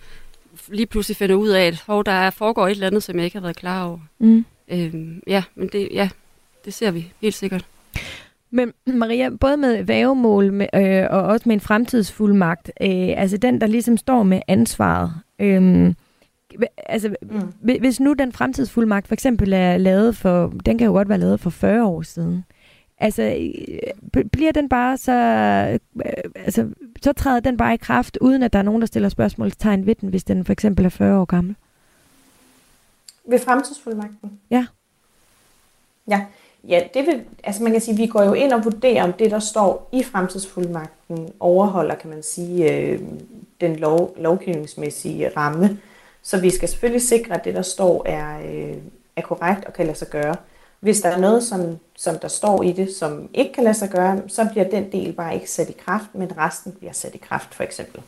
[0.70, 3.24] lige pludselig finder ud af, at hvor der er, foregår et eller andet, som jeg
[3.24, 3.98] ikke har været klar over.
[4.18, 4.44] Mm.
[4.68, 4.94] Øh,
[5.26, 6.09] ja, men det, ja,
[6.64, 7.66] det ser vi helt sikkert.
[8.50, 13.61] Men Maria, både med vævemål med, øh, og også med en fremtidsfuldmagt, øh, altså den,
[13.61, 15.94] der ligesom står med ansvaret, øh,
[16.76, 17.78] altså, mm.
[17.81, 21.40] hvis nu den fremtidsfuldmagt for eksempel er lavet for, den kan jo godt være lavet
[21.40, 22.44] for 40 år siden,
[23.01, 23.23] altså
[24.15, 25.13] øh, bliver den bare så,
[25.97, 26.69] øh, altså,
[27.03, 29.95] så træder den bare i kraft, uden at der er nogen, der stiller spørgsmålstegn ved
[29.95, 31.57] den, hvis den for eksempel er 40 år gammel?
[33.25, 34.41] Ved fremtidsfuldmagten?
[34.51, 34.67] Ja.
[36.09, 36.27] Ja,
[36.69, 39.31] ja det vil, altså man kan sige, vi går jo ind og vurderer, om det,
[39.31, 43.01] der står i fremtidsfuldmagten, overholder, kan man sige, øh,
[43.61, 45.79] den lov, lovgivningsmæssige ramme.
[46.23, 48.77] Så vi skal selvfølgelig sikre, at det, der står, er, øh,
[49.17, 50.37] er korrekt og kan lade sig gøre.
[50.81, 53.91] Hvis der er noget, som, som der står i det, som ikke kan lade sig
[53.91, 57.19] gøre, så bliver den del bare ikke sat i kraft, men resten bliver sat i
[57.19, 58.03] kraft, for eksempel.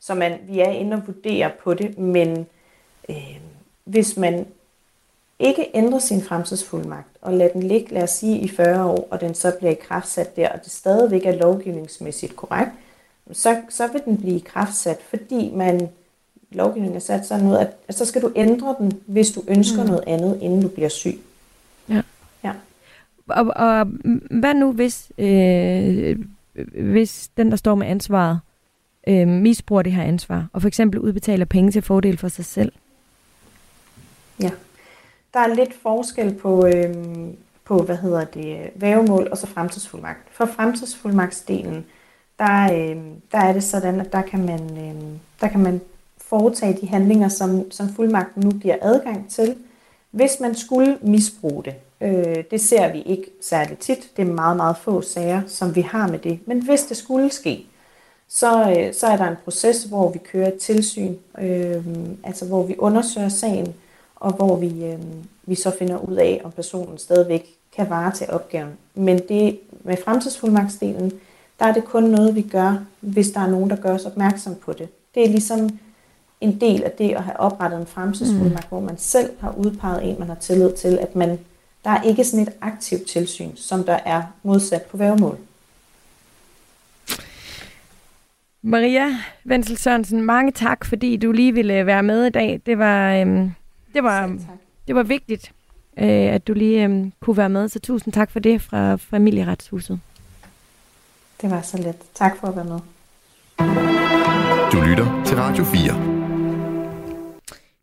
[0.00, 2.46] Så man, vi er inde og vurdere på det, men
[3.08, 3.36] øh,
[3.84, 4.46] hvis man
[5.38, 9.20] ikke ændrer sin fremtidsfuldmagt og lader den ligge, lad os sige, i 40 år, og
[9.20, 12.70] den så bliver i kraftsat der, og det stadigvæk er lovgivningsmæssigt korrekt,
[13.32, 15.88] så, så vil den blive kraftsat, fordi man
[16.50, 19.82] lovgivningen er sat sådan noget, at, at så skal du ændre den, hvis du ønsker
[19.82, 19.88] mm.
[19.88, 21.20] noget andet, inden du bliver syg.
[23.28, 23.86] Og, og
[24.30, 26.18] hvad nu, hvis, øh,
[26.74, 28.40] hvis den, der står med ansvaret,
[29.08, 32.72] øh, misbruger det her ansvar, og for eksempel udbetaler penge til fordel for sig selv?
[34.42, 34.50] Ja.
[35.34, 36.94] Der er lidt forskel på, øh,
[37.64, 40.28] på hvad hedder det, vævemål og så fremtidsfuldmagt.
[40.30, 41.84] For fremtidsfuldmagtsdelen,
[42.38, 42.96] der, øh,
[43.32, 45.02] der er det sådan, at der kan man, øh,
[45.40, 45.80] der kan man
[46.18, 49.56] foretage de handlinger, som, som fuldmagten nu giver adgang til,
[50.10, 51.74] hvis man skulle misbruge det.
[52.02, 54.10] Øh, det ser vi ikke særligt tit.
[54.16, 56.38] Det er meget, meget få sager, som vi har med det.
[56.46, 57.66] Men hvis det skulle ske,
[58.28, 61.86] så, øh, så er der en proces, hvor vi kører et tilsyn, øh,
[62.24, 63.74] altså hvor vi undersøger sagen,
[64.16, 64.98] og hvor vi, øh,
[65.46, 68.72] vi så finder ud af, om personen stadigvæk kan varetage opgaven.
[68.94, 71.12] Men det med fremtidsfuldmagtsdelen,
[71.58, 74.54] der er det kun noget, vi gør, hvis der er nogen, der gør os opmærksom
[74.54, 74.88] på det.
[75.14, 75.78] Det er ligesom
[76.40, 78.68] en del af det at have oprettet en fremtidsfuldmagt, mm.
[78.68, 81.38] hvor man selv har udpeget en, man har tillid til, at man,
[81.84, 85.38] der er ikke sådan et aktivt tilsyn, som der er modsat på værgemål.
[88.62, 89.06] Maria
[89.46, 92.60] Wenzel Sørensen, mange tak, fordi du lige ville være med i dag.
[92.66, 93.52] Det var, øhm,
[93.94, 94.36] det var,
[94.86, 95.52] det var vigtigt,
[95.98, 100.00] øh, at du lige øhm, kunne være med, så tusind tak for det fra Familieretshuset.
[101.42, 101.96] Det var så let.
[102.14, 102.78] Tak for at være med.
[104.72, 106.11] Du lytter til Radio 4.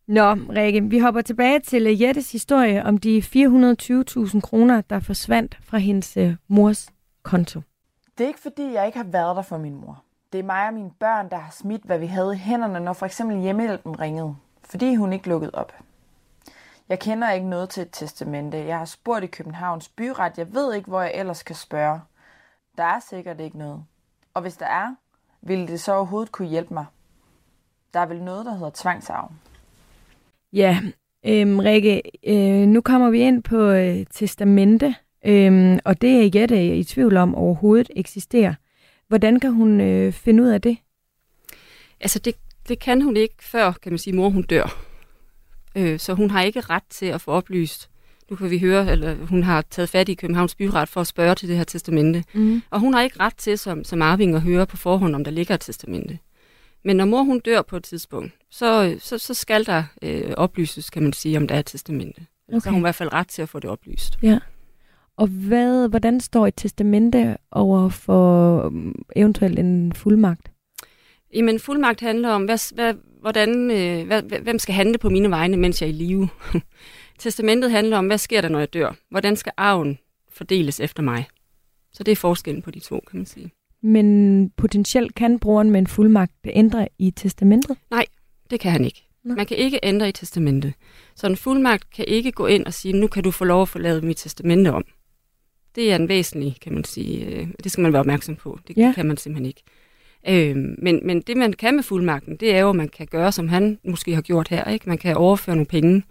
[0.09, 5.57] Nå, Rikke, vi hopper tilbage til øh, Jettes historie om de 420.000 kroner, der forsvandt
[5.63, 6.89] fra hendes øh, mors
[7.23, 7.61] konto.
[8.17, 10.03] Det er ikke fordi, jeg ikke har været der for min mor.
[10.33, 12.93] Det er mig og mine børn, der har smidt, hvad vi havde i hænderne, når
[12.93, 15.73] for eksempel hjemmehjælpen ringede, fordi hun ikke lukkede op.
[16.89, 18.57] Jeg kender ikke noget til et testamente.
[18.57, 20.37] Jeg har spurgt i Københavns byret.
[20.37, 22.01] Jeg ved ikke, hvor jeg ellers kan spørge.
[22.77, 23.83] Der er sikkert ikke noget.
[24.33, 24.95] Og hvis der er,
[25.41, 26.85] ville det så overhovedet kunne hjælpe mig.
[27.93, 29.31] Der er vel noget, der hedder tvangsarv.
[30.53, 30.79] Ja,
[31.25, 36.77] øhm, Rikke, øh, nu kommer vi ind på øh, testamente, øh, og det er Jette
[36.77, 38.53] i tvivl om overhovedet eksisterer.
[39.07, 40.77] Hvordan kan hun øh, finde ud af det?
[41.99, 42.35] Altså, det,
[42.67, 44.85] det kan hun ikke, før, kan man sige, mor hun dør.
[45.75, 47.89] Øh, så hun har ikke ret til at få oplyst.
[48.29, 51.35] Nu kan vi høre, at hun har taget fat i Københavns Byret for at spørge
[51.35, 52.23] til det her testamente.
[52.33, 52.61] Mm.
[52.69, 55.31] Og hun har ikke ret til som, som arving at høre på forhånd, om der
[55.31, 56.19] ligger et testamente.
[56.83, 60.89] Men når mor hun dør på et tidspunkt, så, så, så skal der øh, oplyses,
[60.89, 62.21] kan man sige, om der er et testamente.
[62.47, 62.59] Okay.
[62.59, 64.17] Så har hun i hvert fald ret til at få det oplyst.
[64.21, 64.39] Ja.
[65.17, 70.51] Og hvad, hvordan står et testamente over for um, eventuelt en fuldmagt?
[71.33, 75.57] Jamen, fuldmagt handler om, hvad, hvad, hvordan, øh, hvad, hvem skal handle på mine vegne,
[75.57, 76.29] mens jeg er i live.
[77.19, 78.93] Testamentet handler om, hvad sker der, når jeg dør?
[79.09, 81.27] Hvordan skal arven fordeles efter mig?
[81.93, 83.51] Så det er forskellen på de to, kan man sige.
[83.81, 87.77] Men potentielt kan brugeren med en fuldmagt ændre i testamentet?
[87.91, 88.05] Nej,
[88.49, 89.05] det kan han ikke.
[89.23, 89.35] Nå.
[89.35, 90.73] Man kan ikke ændre i testamentet.
[91.15, 93.69] Så en fuldmagt kan ikke gå ind og sige, nu kan du få lov at
[93.69, 94.85] få lavet mit testamente om.
[95.75, 97.25] Det er en væsentlig, kan man sige.
[97.25, 98.59] Øh, det skal man være opmærksom på.
[98.67, 98.91] Det ja.
[98.95, 99.63] kan man simpelthen ikke.
[100.27, 103.31] Øh, men, men det, man kan med fuldmagten, det er jo, at man kan gøre,
[103.31, 104.69] som han måske har gjort her.
[104.69, 104.89] Ikke?
[104.89, 106.03] Man kan overføre nogle penge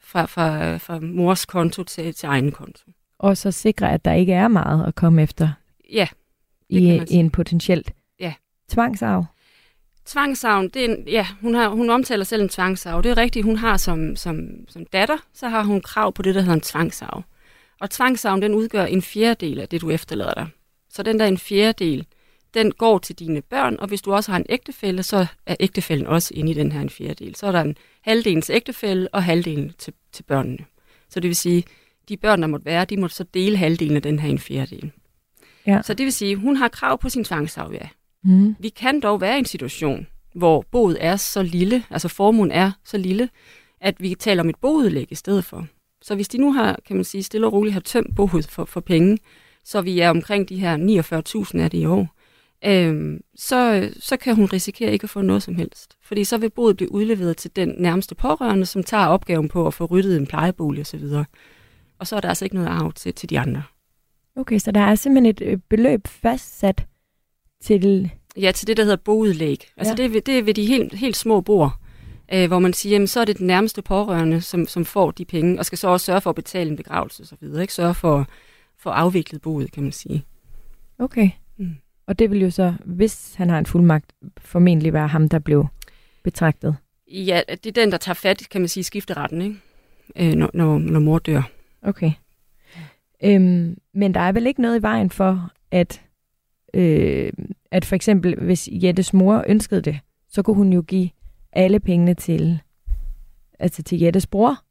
[0.00, 2.90] fra, fra, fra mors konto til, til egen konto.
[3.18, 5.48] Og så sikre, at der ikke er meget at komme efter.
[5.92, 6.08] Ja,
[6.78, 8.32] i, en potentielt ja.
[8.70, 9.24] tvangsarv?
[10.06, 13.02] Tvangsarv, det er en, ja, hun, har, hun omtaler selv en tvangsarv.
[13.02, 16.34] Det er rigtigt, hun har som, som, som datter, så har hun krav på det,
[16.34, 17.22] der hedder en tvangsarv.
[17.80, 20.46] Og tvangsarven, den udgør en fjerdedel af det, du efterlader dig.
[20.90, 22.06] Så den der en fjerdedel,
[22.54, 26.06] den går til dine børn, og hvis du også har en ægtefælle, så er ægtefællen
[26.06, 27.34] også inde i den her en fjerdedel.
[27.34, 30.64] Så er der en halvdelen til ægtefælle og halvdelen til, til børnene.
[31.08, 31.64] Så det vil sige,
[32.08, 34.92] de børn, der måtte være, de måtte så dele halvdelen af den her en fjerdedel.
[35.66, 35.82] Ja.
[35.82, 37.88] Så det vil sige, hun har krav på sin tvangsarv, ja.
[38.24, 38.56] Mm.
[38.58, 42.72] Vi kan dog være i en situation, hvor boet er så lille, altså formuen er
[42.84, 43.28] så lille,
[43.80, 45.66] at vi taler om et boudlæg i stedet for.
[46.02, 48.64] Så hvis de nu har, kan man sige, stille og roligt har tømt boet for,
[48.64, 49.18] for penge,
[49.64, 50.76] så vi er omkring de her
[51.54, 52.16] 49.000 af det i år,
[52.64, 55.96] øhm, så, så kan hun risikere ikke at få noget som helst.
[56.02, 59.74] Fordi så vil boet blive udleveret til den nærmeste pårørende, som tager opgaven på at
[59.74, 61.04] få ryddet en plejebolig osv.
[61.98, 63.62] Og så er der altså ikke noget arv til, til de andre.
[64.36, 66.86] Okay, så der er simpelthen et øh, beløb fastsat
[67.62, 68.10] til...
[68.36, 69.68] Ja, til det, der hedder boudlæg.
[69.76, 69.96] Altså Ja.
[69.96, 71.72] det, er ved, det er ved de helt, helt små bord,
[72.34, 75.24] øh, hvor man siger, jamen, så er det den nærmeste pårørende, som, som får de
[75.24, 77.62] penge, og skal så også sørge for at betale en begravelse og så videre.
[77.62, 77.74] Ikke?
[77.74, 78.26] Sørge for,
[78.78, 80.24] for afviklet boet, kan man sige.
[80.98, 81.30] Okay.
[81.58, 81.74] Mm.
[82.06, 85.66] Og det vil jo så, hvis han har en fuldmagt, formentlig være ham, der blev
[86.24, 86.76] betragtet.
[87.12, 89.56] Ja, det er den, der tager fat, kan man sige, i skifteretten, ikke?
[90.16, 91.42] Øh, når, når, når mor dør.
[91.82, 92.12] Okay.
[93.24, 96.02] Øhm, men der er vel ikke noget i vejen for, at,
[96.74, 97.32] øh,
[97.70, 101.10] at for eksempel, hvis Jettes mor ønskede det, så kunne hun jo give
[101.52, 102.60] alle pengene til,
[103.58, 104.64] altså til Jettes bror.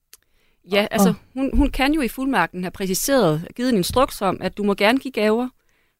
[0.71, 4.57] Ja, altså hun, hun kan jo i fuldmagten have præciseret, givet en instruks om, at
[4.57, 5.49] du må gerne give gaver,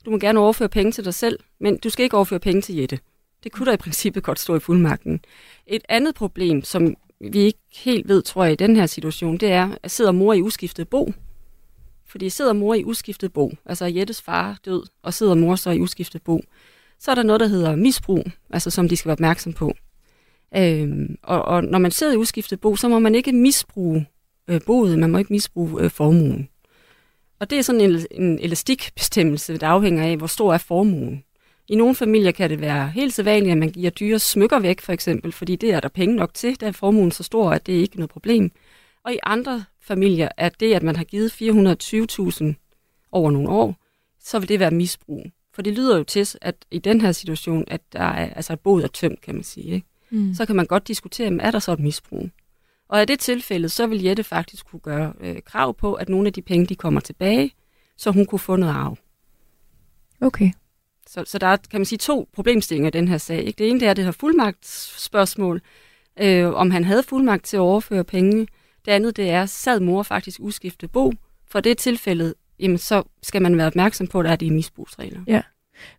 [0.05, 2.75] du må gerne overføre penge til dig selv, men du skal ikke overføre penge til
[2.75, 2.99] Jette.
[3.43, 5.19] Det kunne der i princippet godt stå i fuldmagten.
[5.67, 6.95] Et andet problem, som
[7.31, 10.33] vi ikke helt ved, tror jeg, i den her situation, det er, at sidder mor
[10.33, 11.13] i uskiftet bo.
[12.13, 15.79] Fordi sidder mor i uskiftet bo, altså Jettes far død, og sidder mor så i
[15.79, 16.41] uskiftet bo,
[16.99, 19.73] så er der noget, der hedder misbrug, altså som de skal være opmærksom på.
[20.57, 24.07] Øhm, og, og når man sidder i uskiftet bo, så må man ikke misbruge
[24.47, 26.49] øh, boet, man må ikke misbruge øh, formuen.
[27.39, 31.23] Og det er sådan en, en elastikbestemmelse, der afhænger af, hvor stor er formuen.
[31.67, 34.93] I nogle familier kan det være helt sædvanligt, at man giver dyre smykker væk, for
[34.93, 37.75] eksempel, fordi det er der penge nok til, der er formuen så stor, at det
[37.75, 38.51] er ikke noget problem.
[39.05, 42.53] Og i andre familier er det, at man har givet 420.000
[43.11, 43.75] over nogle år,
[44.19, 45.25] så vil det være misbrug.
[45.53, 48.59] For det lyder jo til, at i den her situation, at der er, altså, at
[48.59, 49.73] boet er tømt, kan man sige.
[49.73, 49.87] Ikke?
[50.09, 50.33] Mm.
[50.33, 52.29] så kan man godt diskutere, om er der så et misbrug.
[52.87, 56.27] Og i det tilfælde, så vil Jette faktisk kunne gøre øh, krav på, at nogle
[56.27, 57.53] af de penge, de kommer tilbage,
[57.97, 58.97] så hun kunne få noget arv.
[60.21, 60.51] Okay.
[61.07, 63.43] Så, så der er, kan man sige, to problemstillinger i den her sag.
[63.43, 63.57] Ikke?
[63.57, 65.61] Det ene det er det her fuldmagtsspørgsmål,
[66.19, 68.47] øh, om han havde fuldmagt til at overføre penge.
[68.85, 71.11] Det andet det er, sad mor faktisk uskiftet bo?
[71.51, 75.21] For det tilfælde, jamen, så skal man være opmærksom på, at der er de misbrugsregler.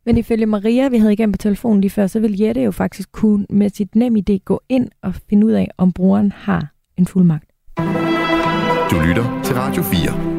[0.06, 3.12] Men ifølge Maria, vi havde igennem på telefonen lige før, så vil Jette jo faktisk
[3.12, 7.06] kunne med sit nem idé gå ind og finde ud af, om brugeren har en
[7.06, 7.50] fuldmagt.
[8.90, 10.34] Du lytter til Radio 4.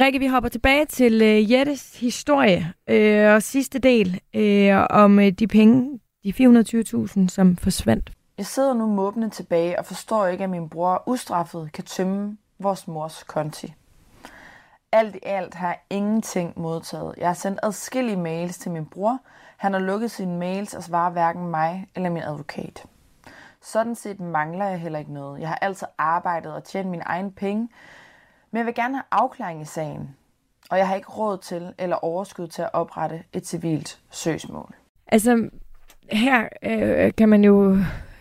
[0.00, 5.30] Rikke, vi hopper tilbage til øh, Jettes historie øh, og sidste del øh, om øh,
[5.32, 8.10] de penge, de 420.000, som forsvandt.
[8.40, 12.88] Jeg sidder nu måbende tilbage og forstår ikke, at min bror ustraffet kan tømme vores
[12.88, 13.74] mors konti.
[14.92, 17.14] Alt i alt har jeg ingenting modtaget.
[17.16, 19.18] Jeg har sendt adskillige mails til min bror.
[19.56, 22.86] Han har lukket sine mails og svarer hverken mig eller min advokat.
[23.62, 25.40] Sådan set mangler jeg heller ikke noget.
[25.40, 27.68] Jeg har altid arbejdet og tjent mine egne penge,
[28.50, 30.16] men jeg vil gerne have afklaring i sagen.
[30.70, 34.74] Og jeg har ikke råd til eller overskud til at oprette et civilt søgsmål.
[35.06, 35.50] Altså,
[36.12, 37.76] her øh, kan man jo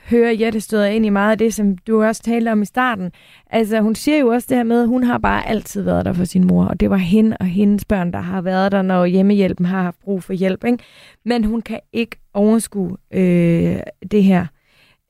[0.10, 3.12] høre Jette støder ind i meget af det, som du også talte om i starten.
[3.50, 6.14] Altså, hun siger jo også det her med, at hun har bare altid været der
[6.14, 9.06] for sin mor, og det var hende og hendes børn, der har været der, når
[9.06, 10.64] hjemmehjælpen har haft brug for hjælp.
[10.64, 10.78] Ikke?
[11.26, 13.80] Men hun kan ikke overskue øh,
[14.12, 14.46] det her.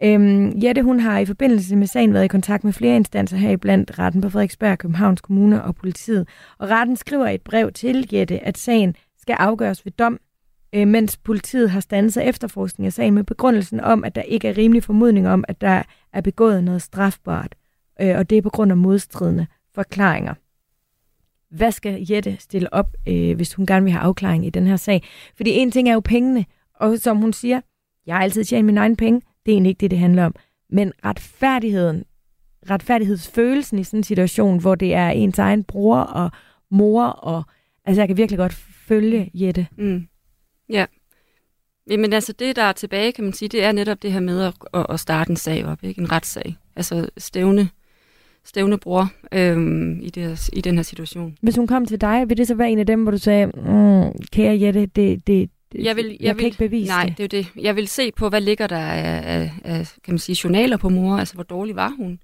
[0.04, 3.58] Øhm, Jette, hun har i forbindelse med sagen været i kontakt med flere instanser her
[3.58, 6.28] blandt retten på Frederiksberg, Københavns Kommune og politiet.
[6.60, 10.20] Og retten skriver et brev til Jette, at sagen skal afgøres ved dom,
[10.74, 14.58] øh, mens politiet har stanset efterforskning af sagen med begrundelsen om, at der ikke er
[14.58, 17.56] rimelig formodning om, at der er begået noget strafbart,
[18.02, 20.34] øh, og det er på grund af modstridende forklaringer.
[21.56, 24.76] Hvad skal Jette stille op, øh, hvis hun gerne vil have afklaring i den her
[24.76, 25.04] sag?
[25.38, 27.62] Fordi en ting er jo pengene, og som hun siger,
[28.06, 30.36] jeg har altid tjent mine egne penge, det er egentlig ikke det, det handler om.
[30.70, 32.04] Men retfærdigheden,
[32.70, 36.32] retfærdighedsfølelsen i sådan en situation, hvor det er ens egen bror og
[36.72, 37.44] mor, og
[37.86, 38.54] altså jeg kan virkelig godt
[38.88, 39.68] følge Jette.
[39.78, 40.08] Mm.
[40.70, 40.86] Ja.
[41.90, 44.42] Jamen altså det, der er tilbage, kan man sige, det er netop det her med
[44.44, 46.02] at, at, at starte en sag op, ikke?
[46.02, 46.56] en retssag.
[46.76, 47.70] Altså stævne,
[48.46, 51.38] stævne bror øhm, i, det, i den her situation.
[51.42, 53.46] Hvis hun kom til dig, vil det så være en af dem, hvor du sagde,
[53.46, 57.18] mm, kære Jette, det, det, Jeg, vil, jeg, jeg kan vil, ikke bevise Nej, det.
[57.18, 57.64] det er jo det.
[57.64, 60.90] Jeg vil se på, hvad ligger der af, af, af kan man sige, journaler på
[60.90, 62.20] mor, altså hvor dårlig var hun,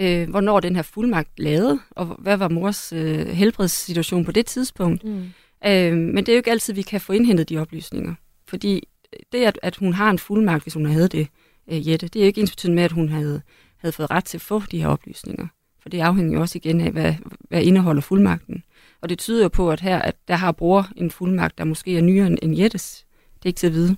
[0.00, 5.04] øh, hvornår den her fuldmagt lavede, og hvad var mors øh, helbredssituation på det tidspunkt.
[5.04, 5.24] Mm.
[5.66, 8.14] Øh, men det er jo ikke altid, vi kan få indhentet de oplysninger.
[8.48, 11.28] Fordi øh, det, at, at hun har en fuldmagt, hvis hun havde det,
[11.68, 13.42] øh, Jette, det er jo ikke ens med, at hun havde,
[13.78, 15.46] havde fået ret til at få de her oplysninger.
[15.82, 17.14] For det afhænger jo også igen af, hvad,
[17.48, 18.62] hvad indeholder fuldmagten.
[19.00, 21.98] Og det tyder jo på, at her at der har bruger en fuldmagt, der måske
[21.98, 23.06] er nyere end Jettes.
[23.34, 23.96] Det er ikke til at vide.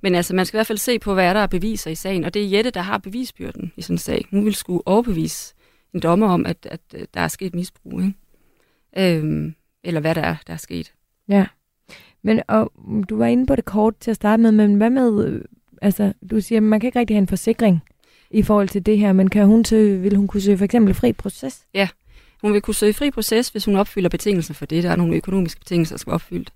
[0.00, 1.94] Men altså, man skal i hvert fald se på, hvad er der er beviser i
[1.94, 2.24] sagen.
[2.24, 4.24] Og det er Jette, der har bevisbyrden i sådan en sag.
[4.30, 5.54] Hun vil skulle overbevise
[5.94, 8.02] en dommer om, at, at øh, der er sket misbrug.
[8.02, 9.16] Ikke?
[9.18, 9.54] Øhm,
[9.84, 10.92] eller hvad der er, der er sket.
[11.28, 11.46] Ja.
[12.22, 12.72] Men og,
[13.08, 15.44] du var inde på det kort til at starte med, men hvad med, øh,
[15.82, 17.82] altså du siger, man kan ikke rigtig have en forsikring
[18.30, 20.94] i forhold til det her, men kan hun søge, vil hun kunne søge for eksempel
[20.94, 21.66] fri proces?
[21.74, 21.88] Ja,
[22.42, 24.82] hun vil kunne søge fri proces, hvis hun opfylder betingelser for det.
[24.82, 26.52] Der er nogle økonomiske betingelser, der skal opfyldt.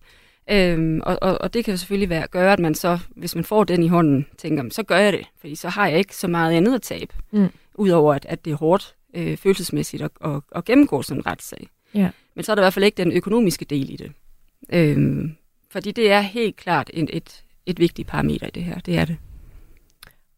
[0.51, 3.45] Øhm, og, og, og det kan jo selvfølgelig være, gøre, at man så, hvis man
[3.45, 6.29] får den i hånden, tænker, så gør jeg det, fordi så har jeg ikke så
[6.29, 7.49] meget andet at tabe, mm.
[7.75, 11.69] udover at, at det er hårdt øh, følelsesmæssigt at, at, at gennemgå sådan en retssag.
[11.95, 12.11] Ja.
[12.35, 14.13] Men så er der i hvert fald ikke den økonomiske del i det.
[14.73, 15.33] Øhm,
[15.71, 19.05] fordi det er helt klart et, et, et vigtigt parameter i det her, det er
[19.05, 19.17] det.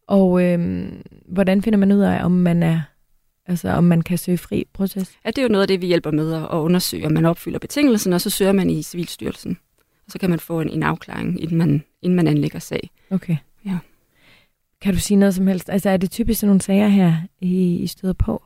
[0.07, 0.87] Og øh,
[1.25, 2.81] hvordan finder man ud af, om man er
[3.47, 5.17] Altså om man kan søge fri proces?
[5.25, 7.59] Ja, det er jo noget af det, vi hjælper med at undersøge, om man opfylder
[7.59, 9.57] betingelserne, og så søger man i Civilstyrelsen.
[10.05, 12.89] Og så kan man få en, en afklaring, inden man, inden man anlægger sag.
[13.09, 13.37] Okay.
[13.65, 13.77] Ja.
[14.81, 15.69] Kan du sige noget som helst?
[15.69, 18.43] Altså er det typisk sådan nogle sager her, I, I støder på?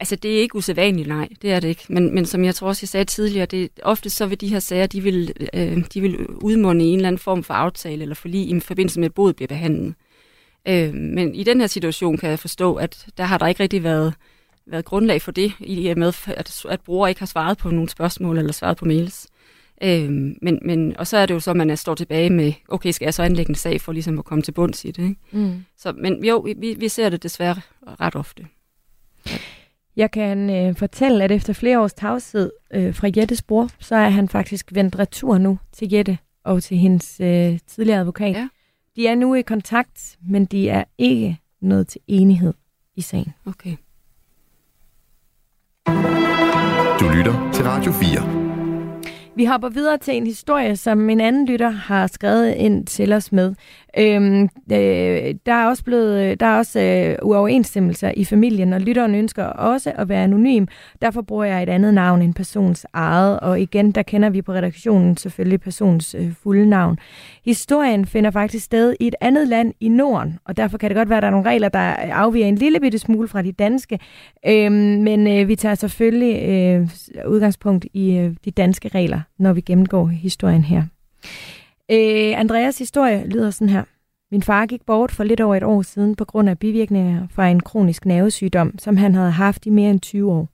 [0.00, 1.84] Altså, det er ikke usædvanligt, nej, det er det ikke.
[1.88, 4.58] Men, men som jeg tror også, jeg sagde tidligere, det, ofte så vil de her
[4.58, 8.14] sager, de vil, øh, de vil udmunde i en eller anden form for aftale eller
[8.14, 9.94] forlig i forbindelse med, at boet bliver behandlet.
[10.68, 13.82] Øh, men i den her situation kan jeg forstå, at der har der ikke rigtig
[13.82, 14.14] været,
[14.66, 17.88] været grundlag for det, i og med, at, at bruger ikke har svaret på nogle
[17.88, 19.26] spørgsmål eller svaret på mails.
[19.82, 20.10] Øh,
[20.42, 22.90] men, men, og så er det jo så, at man er, står tilbage med, okay,
[22.90, 25.02] skal jeg så anlægge en sag for ligesom at komme til bunds i det?
[25.02, 25.16] Ikke?
[25.30, 25.64] Mm.
[25.76, 27.60] Så, men jo, vi, vi ser det desværre
[28.00, 28.46] ret ofte.
[29.96, 34.08] Jeg kan øh, fortælle, at efter flere års tavshed øh, fra Jettes bror, så er
[34.08, 38.36] han faktisk vendt retur nu til Jette og til hendes øh, tidligere advokat.
[38.36, 38.48] Ja.
[38.96, 42.54] De er nu i kontakt, men de er ikke nået til enighed
[42.96, 43.34] i sagen.
[43.46, 43.76] Okay.
[47.00, 48.39] Du lytter til Radio 4.
[49.36, 53.32] Vi hopper videre til en historie, som en anden lytter har skrevet ind til os
[53.32, 53.54] med.
[53.98, 59.14] Øhm, øh, der er også blevet der er også øh, uoverensstemmelser i familien, og lytteren
[59.14, 60.66] ønsker også at være anonym.
[61.02, 64.52] Derfor bruger jeg et andet navn end persons eget, og igen, der kender vi på
[64.52, 66.98] redaktionen selvfølgelig persons øh, fulde navn.
[67.50, 71.08] Historien finder faktisk sted i et andet land i Norden, og derfor kan det godt
[71.08, 73.98] være, at der er nogle regler, der afviger en lille bitte smule fra de danske.
[74.46, 76.88] Øhm, men øh, vi tager selvfølgelig øh,
[77.28, 80.82] udgangspunkt i øh, de danske regler, når vi gennemgår historien her.
[81.90, 83.84] Øh, Andreas historie lyder sådan her.
[84.30, 87.48] Min far gik bort for lidt over et år siden på grund af bivirkninger fra
[87.48, 90.48] en kronisk nervesygdom, som han havde haft i mere end 20 år.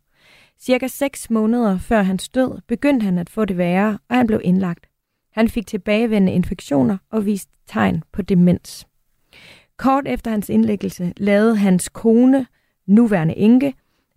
[0.61, 4.41] Cirka 6 måneder før hans død begyndte han at få det værre, og han blev
[4.45, 4.86] indlagt.
[5.37, 8.87] Han fik tilbagevendende infektioner og viste tegn på demens.
[9.77, 12.47] Kort efter hans indlæggelse lavede hans kone,
[12.87, 13.75] nuværende enke,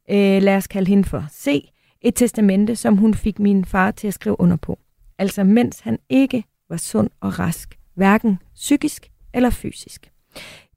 [0.09, 1.69] øh, lad os kalde hende for C,
[2.01, 4.79] et testamente, som hun fik min far til at skrive under på.
[5.17, 10.11] Altså mens han ikke var sund og rask, hverken psykisk eller fysisk.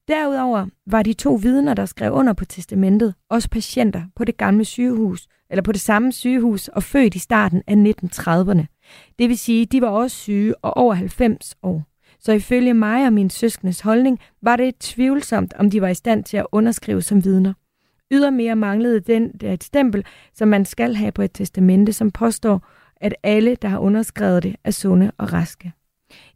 [0.08, 4.64] Derudover var de to vidner, der skrev under på testamentet, også patienter på det gamle
[4.64, 8.71] sygehus, eller på det samme sygehus og født i starten af 1930'erne.
[9.18, 11.82] Det vil sige, de var også syge og over 90 år.
[12.20, 16.24] Så ifølge mig og min søskendes holdning var det tvivlsomt, om de var i stand
[16.24, 17.52] til at underskrive som vidner.
[18.10, 20.04] Ydermere manglede den et stempel,
[20.34, 22.66] som man skal have på et testamente, som påstår,
[22.96, 25.72] at alle, der har underskrevet det, er sunde og raske.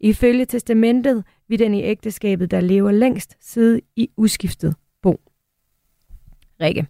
[0.01, 5.21] Ifølge testamentet vil den i ægteskabet, der lever længst, sidde i uskiftet bo.
[6.61, 6.87] Rikke.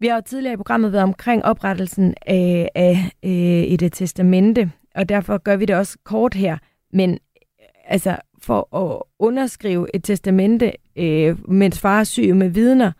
[0.00, 3.30] Vi har jo tidligere i programmet været omkring oprettelsen af, af øh,
[3.62, 6.58] et øh, testamente, og derfor gør vi det også kort her.
[6.92, 12.92] Men øh, altså, for at underskrive et testamente, øh, mens far er syg med vidner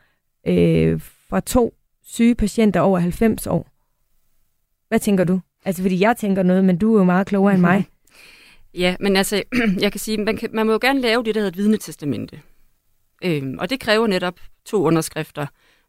[0.46, 1.74] øh, fra to
[2.04, 3.68] syge patienter over 90 år.
[4.88, 5.40] Hvad tænker du?
[5.64, 7.84] Altså, fordi jeg tænker noget, men du er jo meget klogere end mig.
[8.74, 9.42] Ja, men altså,
[9.84, 12.40] jeg kan sige, man, kan, man må jo gerne lave det, der hedder et vidnetestamente.
[13.24, 15.46] Øhm, og det kræver netop to underskrifter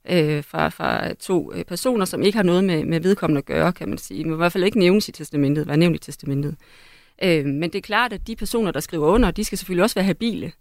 [0.09, 3.73] øh, fra, fra to øh, personer, som ikke har noget med, med vedkommende at gøre,
[3.73, 4.23] kan man sige.
[4.23, 6.55] Må i hvert fald ikke nævnes i testamentet, være nævnt i testamentet.
[7.23, 9.95] Øh, men det er klart, at de personer, der skriver under, de skal selvfølgelig også
[9.95, 10.51] være habile.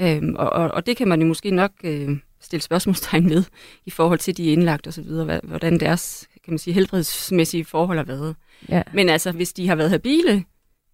[0.00, 2.08] Øh, og, og, og det kan man jo måske nok øh,
[2.40, 3.44] stille spørgsmålstegn ved,
[3.86, 7.98] i forhold til de indlagt og så videre, hvordan deres kan man sige, helbredsmæssige forhold
[7.98, 8.36] har været.
[8.68, 8.82] Ja.
[8.94, 10.44] Men altså, hvis de har været habile,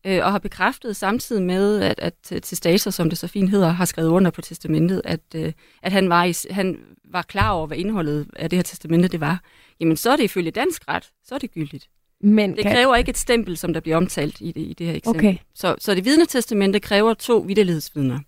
[0.07, 3.85] øh, og har bekræftet samtidig med, at, at testator, som det så fint hedder, har
[3.85, 5.53] skrevet under på testamentet, at, øh,
[5.83, 9.21] at han, var i, han var klar over, hvad indholdet af det her testamente det
[9.21, 9.41] var,
[9.81, 11.89] jamen så er det ifølge dansk ret, så er det gyldigt.
[12.21, 12.73] Men det kan...
[12.73, 15.27] kræver ikke et stempel, som der bliver omtalt i det, i det her eksempel.
[15.27, 15.37] Okay.
[15.55, 18.19] Så, så det vidnetestamente kræver to vidderlighedsvidner.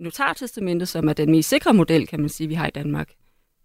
[0.00, 3.10] Notartestamentet, som er den mest sikre model, kan man sige, vi har i Danmark,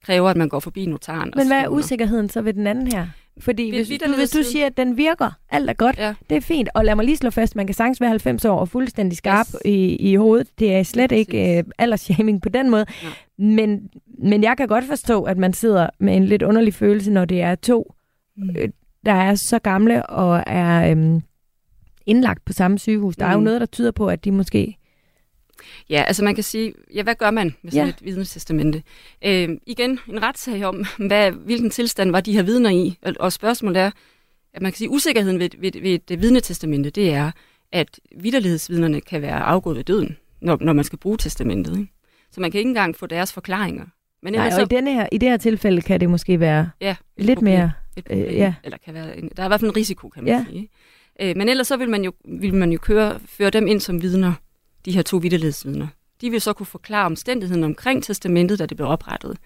[0.05, 1.33] kræver, at man går forbi notaren.
[1.35, 3.07] Men hvad er usikkerheden så ved den anden her?
[3.39, 6.13] Fordi Vi- hvis, du, hvis du siger, at den virker, alt er godt, Ja.
[6.29, 6.69] det er fint.
[6.73, 9.47] Og lad mig lige slå fast, man kan sagtens være 90 år og fuldstændig skarp
[9.47, 9.61] Yes.
[9.65, 10.47] i, i hovedet.
[10.59, 12.85] Det er slet ikke øh, aldersshaming på den måde.
[13.03, 13.11] Nej.
[13.55, 13.89] Men,
[14.23, 17.41] men jeg kan godt forstå, at man sidder med en lidt underlig følelse, når det
[17.41, 17.93] er to,
[18.37, 18.49] Mm.
[18.57, 18.69] øh,
[19.05, 21.21] der er så gamle og er øhm,
[22.05, 23.15] indlagt på samme sygehus.
[23.15, 23.43] Der er jo Mm.
[23.43, 24.77] noget, der tyder på, at de måske...
[25.89, 27.89] Ja, altså man kan sige, ja, hvad gør man med sådan Ja.
[27.93, 28.83] et vidnetestamente?
[29.25, 32.97] Øh, igen, en retssag om, hvad, hvilken tilstand var de her vidner i?
[33.01, 33.91] Og, og spørgsmålet er,
[34.53, 37.31] at man kan sige, usikkerheden ved, ved, ved et vidnetestamente, det er,
[37.71, 41.77] at vidderlighedsvidnerne kan være afgået ved døden, når, når man skal bruge testamentet.
[41.79, 41.91] Ikke?
[42.31, 43.85] Så man kan ikke engang få deres forklaringer.
[44.23, 46.95] Men Nej, og i, denne her, i det her tilfælde kan det måske være ja,
[47.17, 47.53] lidt problem.
[47.53, 47.71] mere...
[47.97, 48.53] et problem, Øh, ja.
[48.63, 50.45] eller kan være en, der er i hvert fald en risiko, kan man Ja.
[50.49, 50.69] sige.
[51.21, 54.01] Øh, men ellers så vil man jo, vil man jo køre, føre dem ind som
[54.01, 54.33] vidner,
[54.85, 55.87] de her to vidderlighedsvidner.
[56.21, 59.37] De vil så kunne forklare omstændigheden omkring testamentet, da det blev oprettet.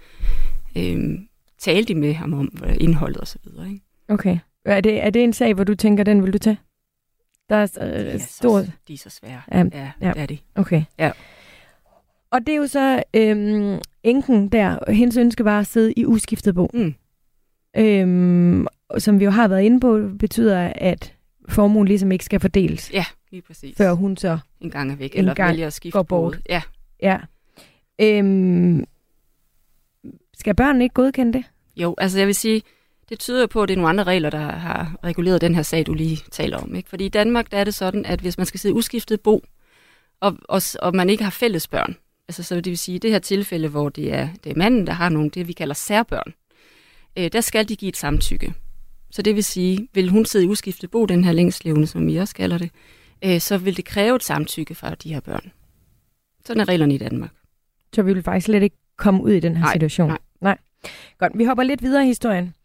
[0.77, 1.19] Øh,
[1.59, 3.67] tale de med ham om hvad indholdet og så videre.
[3.69, 3.81] Ikke?
[4.07, 4.37] Okay.
[4.65, 6.57] Er det, er det en sag, hvor du tænker, den vil du tage?
[7.49, 8.61] Der er De øh, er stor...
[8.61, 9.41] så, de er så svære.
[9.51, 10.11] Ja, Ja, ja.
[10.11, 10.37] det er de.
[10.55, 10.83] Okay.
[10.99, 11.11] Ja.
[12.31, 16.55] Og det er jo så øhm, enken der, hendes ønske var at sidde i uskiftet
[16.55, 16.69] bo.
[16.73, 16.93] Mm.
[17.77, 18.67] Øhm,
[18.97, 21.13] som vi jo har været inde på, betyder, at
[21.49, 23.77] formuen ligesom ikke skal fordeles, Ja, lige præcis.
[23.77, 26.31] før hun så, En gang er væk, En eller gang vælger at skifte går bort.
[26.31, 26.41] både.
[26.49, 26.61] Ja,
[27.01, 27.19] ja.
[28.01, 28.83] Øhm,
[30.37, 31.43] skal børnene ikke godkende det?
[31.75, 32.61] Jo, altså jeg vil sige,
[33.09, 35.85] det tyder på, at det er nogle andre regler, der har reguleret den her sag,
[35.85, 36.75] du lige taler om.
[36.75, 36.89] Ikke?
[36.89, 39.43] Fordi i Danmark der er det sådan, at hvis man skal sidde uskiftet bo,
[40.19, 41.95] og, og, og man ikke har fælles børn,
[42.27, 44.87] altså så det vil sige, i det her tilfælde, hvor det er, det er manden,
[44.87, 46.33] der har nogle, det vi kalder særbørn,
[47.17, 48.53] øh, der skal de give et samtykke.
[49.11, 52.17] Så det vil sige, vil hun sidde i uskiftet bo, den her længstlevende, som vi
[52.17, 52.71] også kalder det,
[53.25, 55.51] øh, så vil det kræve et samtykke fra de her børn.
[56.45, 57.31] Sådan er reglerne i Danmark.
[57.95, 60.07] Så vi vil faktisk slet ikke komme ud i den her Nej, situation.
[60.07, 60.17] nej.
[60.41, 60.57] nej.
[61.17, 62.55] Godt, vi hopper lidt videre i historien.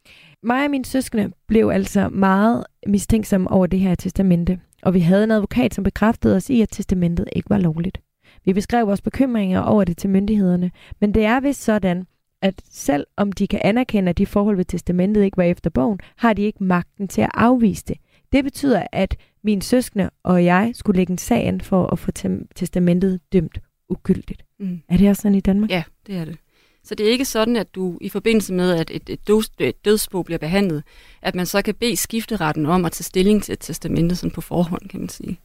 [0.42, 5.24] Mig og mine søskende blev altså meget mistænksomme over det her testamente, og vi havde
[5.24, 8.00] en advokat, som bekræftede os i, at testamentet ikke var lovligt.
[8.44, 12.06] Vi beskrev vores bekymringer over det til myndighederne, men det er vist sådan,
[12.42, 16.00] at selv om de kan anerkende, at de forhold ved testamentet ikke var efter bogen,
[16.16, 17.96] har de ikke magten til at afvise det.
[18.32, 19.16] Det betyder, at
[19.48, 22.10] mine søskende og jeg skulle lægge en sag an for at få
[22.56, 24.44] testamentet dømt ugyldigt.
[24.60, 24.80] Mm.
[24.88, 25.70] Er det også sådan i Danmark?
[25.70, 26.36] Ja, det er det.
[26.84, 29.84] Så det er ikke sådan, at du i forbindelse med, at et, et, døds, et
[29.84, 30.82] dødsbo bliver behandlet,
[31.22, 34.40] at man så kan bede skifteretten om at tage stilling til et testamente sådan på
[34.40, 35.40] forhånd, kan man sige.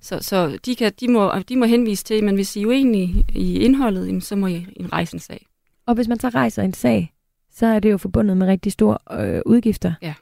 [0.00, 3.24] Så, så de, kan, de, må, de må henvise til, men hvis I er uenige
[3.28, 5.46] i indholdet, så må I en rejse en sag.
[5.86, 7.12] Og hvis man så rejser en sag,
[7.52, 9.94] så er det jo forbundet med rigtig store øh, udgifter.
[10.02, 10.14] Ja,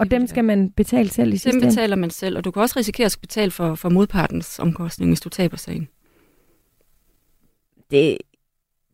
[0.00, 1.68] Og dem skal man betale selv i sidste Dem ende.
[1.68, 5.20] betaler man selv, og du kan også risikere at betale for, for modpartens omkostning, hvis
[5.20, 5.88] du taber sagen.
[7.90, 8.18] Det,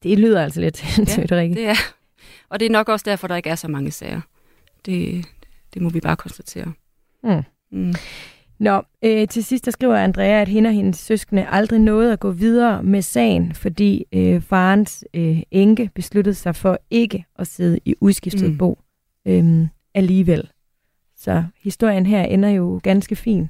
[0.02, 1.54] det lyder altså lidt sindssygt, ja, Rikke.
[1.54, 1.74] Det er,
[2.48, 4.20] og det er nok også derfor, der ikke er så mange sager.
[4.86, 5.24] Det,
[5.74, 6.72] det må vi bare konstatere.
[7.24, 7.42] Mm.
[7.70, 7.94] Mm.
[8.58, 12.20] Nå, øh, til sidst der skriver Andrea, at hende og hendes søskende aldrig nåede at
[12.20, 17.78] gå videre med sagen, fordi øh, farens øh, enke besluttede sig for ikke at sidde
[17.84, 18.50] i udskiftet.
[18.50, 18.58] Mm.
[18.58, 18.78] bo
[19.26, 20.50] øh, alligevel.
[21.26, 23.48] Så historien her ender jo ganske fin,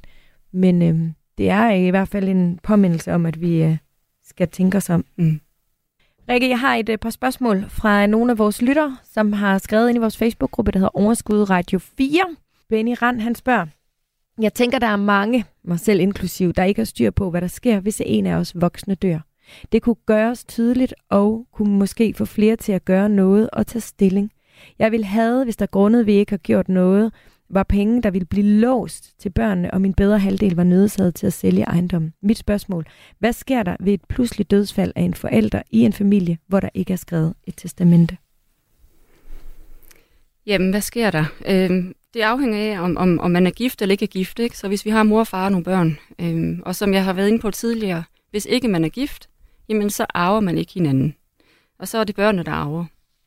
[0.53, 3.77] men øh, det er i hvert fald en påmindelse om, at vi øh,
[4.25, 5.05] skal tænke os om.
[5.17, 5.41] Mm.
[6.29, 9.89] Rikke, jeg har et øh, par spørgsmål fra nogle af vores lytter, som har skrevet
[9.89, 12.37] ind i vores Facebook-gruppe, der hedder Overskud Radio 4.
[12.69, 13.67] Benny Rand, han spørger,
[14.41, 17.47] jeg tænker, der er mange, mig selv inklusiv, der ikke har styr på, hvad der
[17.47, 19.19] sker, hvis en af os voksne dør.
[19.73, 23.81] Det kunne gøres tydeligt og kunne måske få flere til at gøre noget og tage
[23.81, 24.33] stilling.
[24.79, 27.13] Jeg vil have, hvis der grundet vi ikke har gjort noget,
[27.49, 31.27] var penge, der ville blive låst til børnene, og min bedre halvdel var nødsaget til
[31.27, 32.13] at sælge ejendommen.
[32.23, 32.87] Mit spørgsmål,
[33.19, 36.69] hvad sker der ved et pludseligt dødsfald af en forælder i en familie, hvor der
[36.75, 38.17] ikke er skrevet et testamente?
[40.47, 41.25] Jamen, hvad sker der?
[41.47, 44.39] Øhm, det afhænger af, om, om, om man er gift eller ikke er gift.
[44.39, 44.59] Ikke?
[44.59, 47.13] Så hvis vi har mor og far og nogle børn, øhm, og som jeg har
[47.13, 49.29] været inde på tidligere, hvis ikke man er gift,
[49.69, 51.15] jamen så arver man ikke hinanden.
[51.79, 52.85] Og så er det børnene, der arver.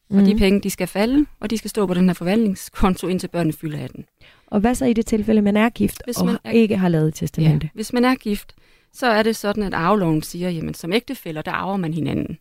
[0.10, 0.18] Mm.
[0.20, 3.28] Og de penge, de skal falde, og de skal stå på den her forvaltningskonto, indtil
[3.28, 4.06] børnene fylder 18.
[4.48, 6.90] Og hvad så i det tilfælde, man er gift Hvis og man er- ikke har
[6.90, 7.66] lavet et testamente?
[7.66, 7.70] Ja.
[7.74, 8.56] Hvis man er gift,
[8.94, 12.38] så er det sådan, at arveloven siger, jamen som ægtefæller, der arver man hinanden.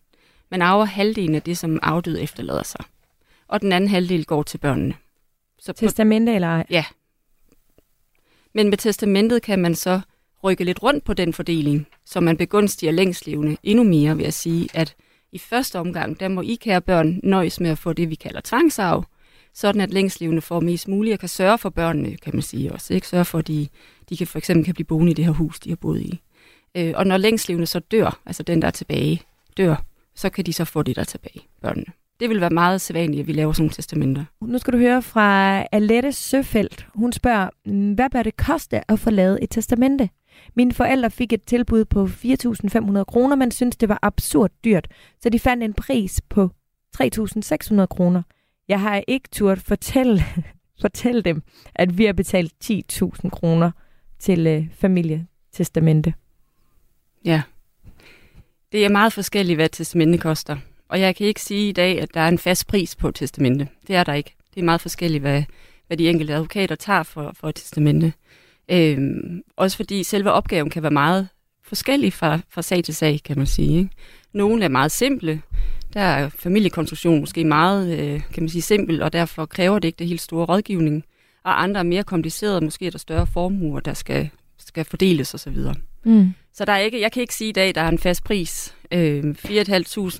[0.51, 2.85] Man arver halvdelen af det, som afdød efterlader sig.
[3.47, 4.93] Og den anden halvdel går til børnene.
[5.59, 6.65] Så på, Testamente eller ej?
[6.69, 6.85] Ja.
[8.53, 9.99] Men med testamentet kan man så
[10.43, 14.69] rykke lidt rundt på den fordeling, så man begunstiger længstlevende endnu mere ved at sige,
[14.73, 14.95] at
[15.31, 18.41] i første omgang, der må I kære børn nøjes med at få det, vi kalder
[18.43, 19.05] tvangsarv,
[19.53, 22.93] sådan at længstlevende får mest muligt og kan sørge for børnene, kan man sige også.
[22.93, 23.07] Ikke?
[23.07, 23.67] Sørge for, at de,
[24.09, 26.21] de kan for eksempel kan blive boende i det her hus, de har boet i.
[26.75, 29.21] Øh, og når længstlevende så dør, altså den, der er tilbage,
[29.57, 29.75] dør,
[30.15, 31.85] så kan de så få det, der er tilbage, børnene.
[32.19, 34.25] det vil være meget sædvanligt, at vi laver sådan nogle testamenter.
[34.41, 36.87] Nu skal du høre fra Alette Søfeldt.
[36.95, 37.49] Hun spørger,
[37.93, 40.09] hvad bør det koste at få lavet et testamente?
[40.55, 44.87] Mine forældre fik et tilbud på 4.500 kroner, men syntes, det var absurd dyrt,
[45.21, 46.49] så de fandt en pris på
[47.01, 48.21] 3.600 kroner.
[48.67, 50.23] Jeg har ikke turt fortælle,
[50.81, 51.43] fortælle dem,
[51.75, 53.71] at vi har betalt 10.000 kroner
[54.19, 56.13] til øh, familietestamente.
[57.25, 57.41] Ja.
[58.71, 60.57] Det er meget forskelligt, hvad testamente koster.
[60.89, 63.67] Og jeg kan ikke sige i dag, at der er en fast pris på testamente.
[63.87, 64.35] Det er der ikke.
[64.53, 65.43] Det er meget forskelligt, hvad,
[65.87, 68.13] hvad de enkelte advokater tager for, for et testamente.
[68.71, 71.27] Øhm, også fordi selve opgaven kan være meget
[71.63, 73.77] forskellig fra, fra sag til sag, kan man sige.
[73.77, 73.89] Ikke?
[74.33, 75.41] Nogle er meget simple.
[75.93, 79.99] Der er familiekonstruktion måske meget øh, kan man sige, simpel, og derfor kræver det ikke
[79.99, 81.03] det helt store rådgivning.
[81.43, 85.57] Og andre er mere komplicerede, måske er der større formuer, der skal, skal fordeles osv.
[86.03, 86.33] Mm.
[86.53, 88.75] Så der er ikke, jeg kan ikke sige i dag, der er en fast pris.
[88.91, 89.51] Øh, 4.500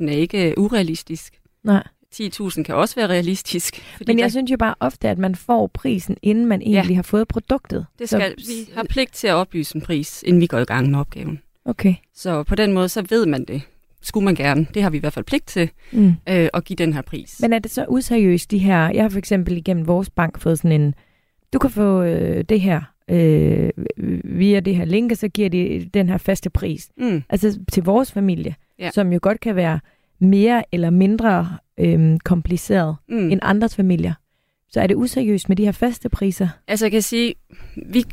[0.03, 1.33] er ikke urealistisk.
[1.63, 1.83] Nej.
[2.15, 3.75] 10.000 kan også være realistisk.
[3.97, 6.89] Fordi Men jeg der, synes jo bare ofte, at man får prisen, inden man egentlig
[6.89, 6.95] ja.
[6.95, 7.85] har fået produktet.
[7.99, 10.63] det Så- skal, vi har pligt til at oplyse en pris, inden vi går i
[10.65, 11.39] gang med opgaven.
[11.65, 11.95] Okay.
[12.15, 13.61] Så på den måde, så ved man det.
[14.01, 14.67] Skulle man gerne.
[14.73, 16.07] Det har vi i hvert fald pligt til, Mm.
[16.29, 17.39] øh, at give den her pris.
[17.41, 18.89] Men er det så useriøst, de her...
[18.89, 20.95] Jeg har for eksempel igennem vores bank fået sådan en...
[21.53, 23.69] Du kan få øh, det her øh,
[24.23, 26.89] via det her link, og så giver de den her faste pris.
[26.97, 28.89] Mm, Altså til vores familie, Ja.
[28.91, 29.79] som jo godt kan være
[30.19, 33.31] mere eller mindre øh, kompliceret mm.
[33.31, 34.13] end andres familier.
[34.71, 36.47] Så er det useriøst med de her faste priser?
[36.67, 37.35] Altså jeg kan sige,
[37.87, 38.05] vi,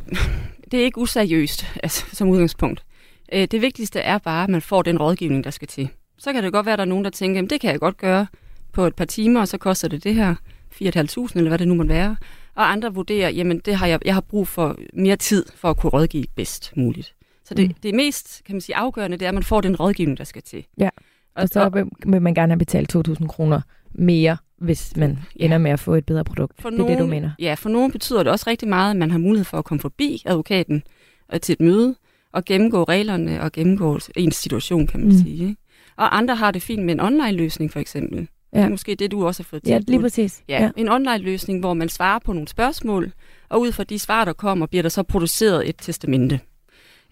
[0.71, 2.85] det er ikke useriøst altså, som udgangspunkt.
[3.33, 5.89] Øh, Det vigtigste er bare, at man får den rådgivning, der skal til.
[6.19, 7.81] Så kan det godt være, at der er nogen, der tænker, "Jamen, det kan jeg
[7.81, 8.27] godt gøre
[8.73, 10.35] på et par timer, og så koster det det her
[10.71, 12.17] 4.500, eller hvad det nu må være.
[12.55, 15.77] Og andre vurderer, jamen det har jeg, jeg har brug for mere tid for at
[15.77, 17.15] kunne rådgive bedst muligt.
[17.45, 17.75] Så det, Mm.
[17.83, 20.43] det mest kan man sige, afgørende, det er, at man får den rådgivning, der skal
[20.43, 20.65] til.
[20.79, 20.89] Ja.
[21.37, 23.61] Og så vil- vil man gerne have betalt 2.000 kroner
[23.95, 25.45] mere, hvis man Ja.
[25.45, 26.63] ender med at få et bedre produkt.
[26.63, 27.31] For det er det, du nogen- mener.
[27.39, 29.81] Ja, for nogen betyder det også rigtig meget, at man har mulighed for at komme
[29.81, 30.83] forbi advokaten
[31.29, 31.95] og til et møde
[32.33, 35.17] og gennemgå reglerne og gennemgå ens situation, kan man Mm.
[35.19, 35.43] sige.
[35.49, 35.57] Ikke?
[35.97, 38.29] Og andre har det fint med en online-løsning, for eksempel.
[38.53, 38.59] Ja.
[38.59, 39.91] Det er måske det, du også har fået Ja, tilbudt.
[39.91, 40.43] lige præcis.
[40.49, 40.71] Ja, ja.
[40.77, 43.13] en online-løsning, hvor man svarer på nogle spørgsmål,
[43.49, 46.41] og ud fra de svar, der kommer, bliver der så produceret et testamente.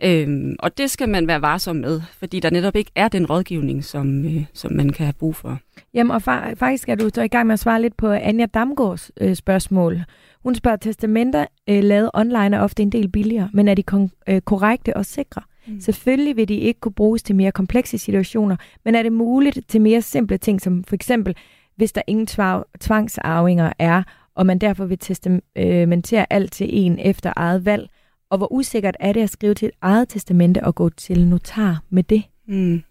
[0.04, 3.84] Øhm, og det skal man være varsom med, fordi der netop ikke er den rådgivning,
[3.84, 5.58] som, øh, som man kan have brug for.
[5.94, 8.46] Jamen, og fa- faktisk er du så i gang med at svare lidt på Anja
[8.46, 10.00] Damgaards øh, spørgsmål.
[10.42, 14.22] Hun spørger, testamenter øh, lavet online er ofte en del billigere, men er de kon-
[14.28, 15.42] øh, korrekte og sikre?
[15.66, 15.80] Mm.
[15.80, 19.80] Selvfølgelig vil de ikke kunne bruges til mere komplekse situationer, men er det muligt til
[19.80, 21.36] mere simple ting, som for eksempel,
[21.76, 24.02] hvis der ingen tva- tvangsarvinger er,
[24.34, 27.88] og man derfor vil testamentere alt til en efter eget valg,
[28.34, 31.82] og hvor usikkert er det at skrive til et eget testamente og gå til notar
[31.90, 32.22] med det?
[32.46, 32.82] Mm.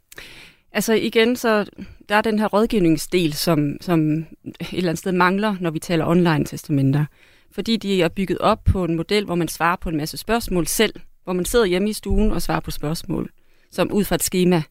[0.71, 1.65] Altså igen, så
[2.09, 4.25] der er den her rådgivningsdel, som, som et
[4.71, 7.05] eller andet sted mangler, når vi taler online-testamenter.
[7.51, 10.67] Fordi de er bygget op på en model, hvor man svarer på en masse spørgsmål
[10.67, 13.29] selv, hvor man sidder hjemme i stuen og svarer på spørgsmål,
[13.71, 14.63] som ud fra et schema.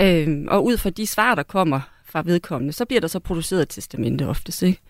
[0.00, 3.62] Øhm, og ud fra de svar, der kommer fra vedkommende, så bliver der så produceret
[3.62, 4.80] et testamente oftest, ikke?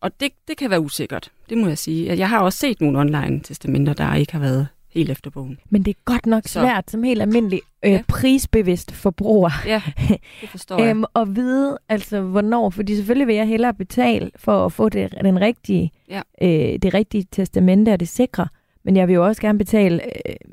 [0.00, 2.16] Og det, det kan være usikkert, det må jeg sige.
[2.18, 5.58] Jeg har også set nogle online-testamenter, der ikke har været helt efter bogen.
[5.70, 6.60] Men det er godt nok Så.
[6.60, 8.02] svært som helt almindelig øh, Ja.
[8.08, 9.82] prisbevidst forbruger Ja,
[10.40, 10.90] det forstår jeg.
[10.90, 15.14] øhm, at vide, altså hvornår, fordi selvfølgelig vil jeg hellere betale for at få det,
[15.24, 16.20] den rigtige, Ja.
[16.42, 18.48] øh, det rigtige testamente og det sikre,
[18.84, 20.00] men jeg vil jo også gerne betale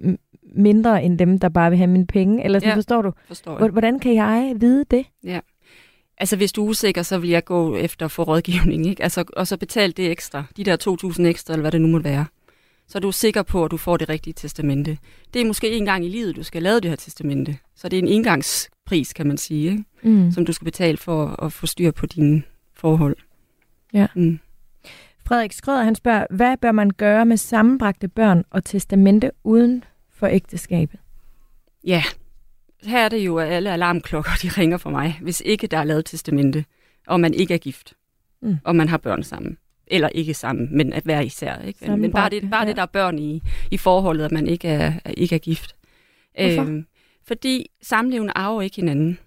[0.04, 0.16] øh,
[0.56, 2.76] mindre end dem, der bare vil have mine penge, eller sådan, Ja.
[2.76, 3.12] forstår du?
[3.28, 3.58] forstår jeg.
[3.58, 5.06] Hvor- Hvordan kan jeg vide det?
[6.18, 9.04] Altså, hvis du er usikker, så vil jeg gå efter at få rådgivning, ikke?
[9.04, 12.04] Altså, og så betale det ekstra, de der 2.000 ekstra, eller hvad det nu måtte
[12.04, 12.26] være.
[12.88, 14.98] Så er du sikker på, at du får det rigtige testamente.
[15.34, 17.58] Det er måske en gang i livet, du skal lave det her testamente.
[17.76, 19.84] Så det er en engangspris, kan man sige, ikke?
[20.04, 20.32] Mm.
[20.32, 22.44] som du skal betale for at få styr på dine
[22.74, 23.18] forhold.
[23.94, 24.08] Ja.
[24.16, 24.40] Mm.
[25.26, 30.28] Frederik Skrøder, han spørger, hvad bør man gøre med sammenbragte børn og testamente uden for
[30.28, 31.00] ægteskabet?
[31.84, 32.04] Ja,
[32.88, 35.84] her er det jo, at alle alarmklokker de ringer for mig, hvis ikke der er
[35.84, 36.66] lavet testamente,
[37.08, 37.94] og man ikke er gift,
[38.42, 38.58] Mm.
[38.64, 39.58] og man har børn sammen.
[39.88, 41.62] Eller ikke sammen, men at være især.
[41.62, 41.80] Ikke?
[41.92, 42.68] Men, men bare, det, bare ja.
[42.68, 45.76] det, der er børn i, i forholdet, at man ikke er, er- ikke er gift.
[46.42, 46.62] Hvorfor?
[46.62, 46.86] Øhm,
[47.28, 49.18] fordi samlevende arver ikke hinanden.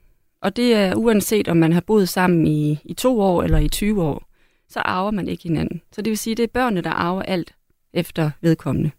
[0.42, 3.68] Og det er uanset, om man har boet sammen i, i to år eller i
[3.68, 4.28] 20 år,
[4.68, 5.80] så arver man ikke hinanden.
[5.92, 7.54] Så det vil sige, det er børnene, der arver alt
[7.92, 8.90] efter vedkommende.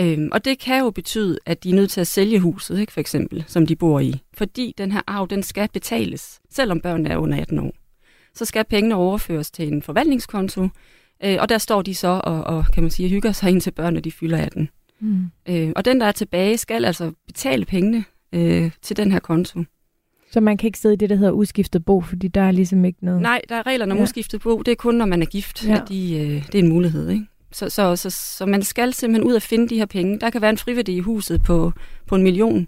[0.00, 2.92] Øhm, og det kan jo betyde, at de er nødt til at sælge huset, ikke,
[2.92, 4.14] for eksempel, som de bor i.
[4.34, 7.72] Fordi den her arv, den skal betales, selvom børnene er under 18 år.
[8.34, 10.68] Så skal pengene overføres til en forvaltningskonto,
[11.24, 13.70] øh, og der står de så og, og kan man sige, hygger sig ind til
[13.70, 14.68] børnene, de fylder 18.
[15.00, 15.24] Mm.
[15.48, 19.64] Øh, og den, der er tilbage, skal altså betale pengene øh, til den her konto.
[20.32, 22.84] Så man kan ikke sidde i det, der hedder udskiftet bo, fordi der er ligesom
[22.84, 23.22] ikke noget...
[23.22, 24.02] Nej, der er reglerne om Ja.
[24.02, 24.62] udskiftet bo.
[24.62, 25.74] Det er kun, når man er gift, ja.
[25.82, 27.10] at de, øh, det er en mulighed.
[27.10, 27.24] Ikke?
[27.52, 30.18] Så, så, så, så man skal simpelthen ud og finde de her penge.
[30.20, 31.72] Der kan være en friværdi i huset på,
[32.06, 32.66] på en million.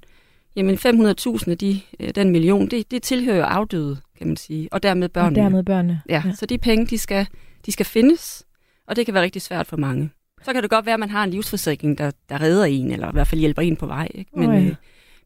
[0.56, 4.68] Jamen 500.000 af de, øh, den million, det, det tilhører jo afdøde, kan man sige.
[4.72, 5.40] Og dermed og børnene.
[5.42, 6.00] dermed børnene.
[6.08, 7.26] Ja, ja, så de penge, de skal,
[7.66, 8.44] de skal findes,
[8.88, 10.10] og det kan være rigtig svært for mange.
[10.42, 13.08] Så kan det godt være, at man har en livsforsikring, der, der redder en, eller
[13.08, 14.08] i hvert fald hjælper en på vej.
[14.14, 14.30] Ikke?
[14.36, 14.60] Men, Åh, ja.
[14.60, 14.74] øh,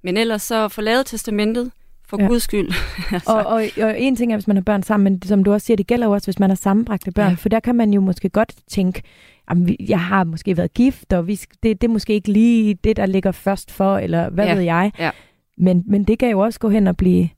[0.03, 1.71] men ellers så få lavet testamentet,
[2.09, 2.27] for Ja.
[2.27, 2.69] guds skyld.
[3.13, 5.53] altså, Og, og, og en ting er, hvis man har børn sammen, men som du
[5.53, 7.29] også siger, det gælder jo også, hvis man har sammenbragte børn.
[7.31, 7.35] Ja.
[7.35, 9.03] For der kan man jo måske godt tænke,
[9.51, 12.97] "Jamen, jeg har måske været gift, og vi, det, det er måske ikke lige det,
[12.97, 14.55] der ligger først for, eller hvad Ja.
[14.55, 14.93] ved jeg.
[14.99, 15.11] Ja.
[15.59, 17.29] Men, men det kan jo også gå hen og blive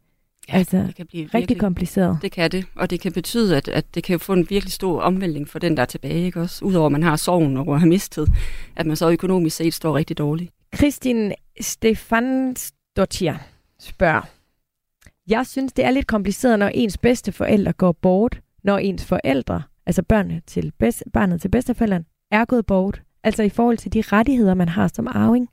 [0.48, 2.18] ja, altså, det kan blive rigtig virkelig, kompliceret.
[2.22, 5.00] Det kan det, og det kan betyde, at, at det kan få en virkelig stor
[5.00, 6.24] omvæltning for den, der er tilbage.
[6.24, 6.40] Ikke?
[6.40, 8.28] Også, Udover at man har sorgen over at have mistet,
[8.76, 10.52] at man så økonomisk set står rigtig dårligt.
[10.72, 13.34] Kristin Stefansdottir
[13.80, 14.22] spørger,
[15.28, 19.62] jeg synes, det er lidt kompliceret, når ens bedste forældre går bort, når ens forældre,
[19.88, 23.02] altså børnene til bedst, barnet til bedsteforældrene, er gået bort.
[23.24, 25.48] Altså i forhold til de rettigheder, man har som arving.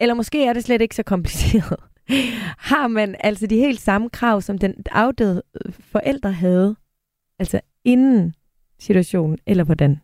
[0.00, 1.76] Eller måske er det slet ikke så kompliceret.
[2.70, 6.76] har man altså de helt samme krav, som den afdøde øh, forældre havde,
[7.38, 8.34] altså inden
[8.78, 10.00] situationen, eller hvordan?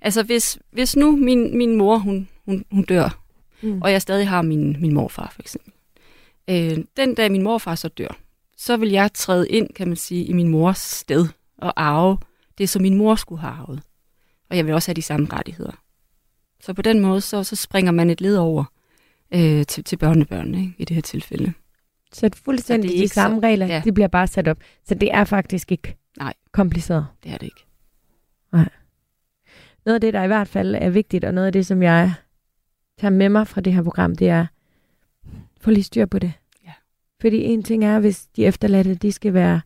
[0.00, 3.26] Altså hvis, hvis nu min, min mor, hun, hun, hun dør,
[3.62, 3.82] Mm.
[3.82, 5.72] og jeg stadig har min, min morfar for eksempel.
[6.50, 8.18] Øh, den dag min morfar så dør,
[8.56, 11.26] så vil jeg træde ind, kan man sige, i min mors sted
[11.58, 12.18] og arve
[12.58, 13.82] det, som min mor skulle have arvet.
[14.50, 15.82] Og jeg vil også have de samme rettigheder.
[16.60, 18.64] Så på den måde, så, så springer man et led over
[19.34, 21.52] øh, til, til børnebørnene ikke, i det her tilfælde.
[22.12, 23.82] Så fuldstændig Så det de samme så- regler, ja.
[23.84, 24.58] de bliver bare sat op.
[24.84, 26.34] Så det er faktisk ikke Nej.
[26.52, 27.06] kompliceret.
[27.24, 27.62] Det er det ikke.
[29.84, 32.14] Noget af det, der i hvert fald er vigtigt, og noget af det, som jeg
[32.98, 34.46] tager med mig fra det her program, det er,
[35.60, 36.32] få lige styr på det.
[36.64, 36.72] Ja.
[37.20, 39.60] Fordi en ting er, hvis de efterladte, de skal være,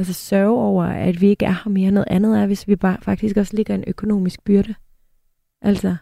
[0.00, 1.90] altså sørge over, at vi ikke er her mere.
[1.90, 4.74] Noget andet er, hvis vi bare faktisk også ligger en økonomisk byrde.
[5.60, 5.96] Altså,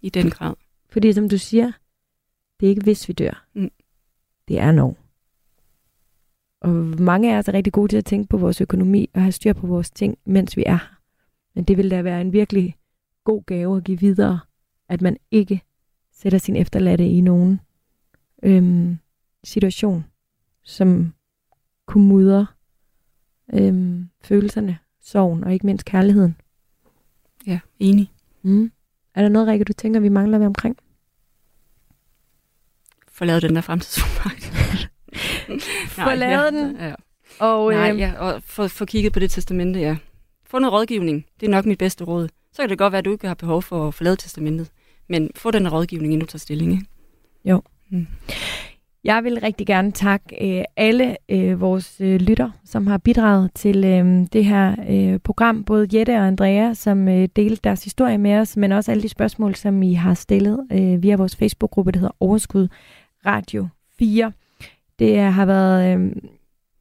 [0.00, 0.54] I den grad.
[0.88, 1.72] fordi som du siger,
[2.60, 3.46] det er ikke hvis vi dør.
[3.54, 3.70] Mm.
[4.48, 4.96] Det er når.
[6.60, 6.70] Og
[7.00, 9.52] mange af os er rigtig gode til at tænke på vores økonomi og have styr
[9.52, 11.00] på vores ting, mens vi er her.
[11.54, 12.76] Men det vil da være en virkelig
[13.24, 14.40] god gave at give videre,
[14.88, 15.62] at man ikke
[16.12, 17.60] sætter sin efterladte i nogen
[18.42, 18.98] øhm,
[19.44, 20.04] situation,
[20.62, 21.14] som
[21.86, 22.46] kunne mudre
[23.52, 26.36] øhm, følelserne, sorgen og ikke mindst kærligheden.
[27.46, 28.12] Ja, enig.
[28.42, 28.72] Mm.
[29.14, 30.76] Er der noget, Rikke, du tænker, vi mangler ved omkring?
[33.08, 34.52] Få lavet den der fremtidsfuldmagt.
[36.04, 36.76] Få lavet den.
[36.76, 36.94] Ja.
[37.40, 39.96] Og, Nej, øhm, ja, og få, få kigget på det testamente, ja.
[40.46, 41.26] Få noget rådgivning.
[41.40, 42.28] Det er nok mit bedste råd.
[42.52, 44.70] Så kan det godt være, at du ikke har behov for at få lavet testamentet.
[45.08, 46.72] Men få den rådgivning, inden du tager stilling.
[46.72, 46.86] Ikke?
[49.04, 53.84] Jeg vil rigtig gerne takke øh, alle øh, vores øh, lytter, som har bidraget til
[53.84, 55.64] øh, det her øh, program.
[55.64, 59.08] Både Jette og Andrea, som øh, delte deres historie med os, men også alle de
[59.08, 62.68] spørgsmål, som I har stillet øh, via vores Facebook-gruppe, der hedder Overskud
[63.26, 64.32] Radio 4.
[64.98, 66.12] Det har været øh,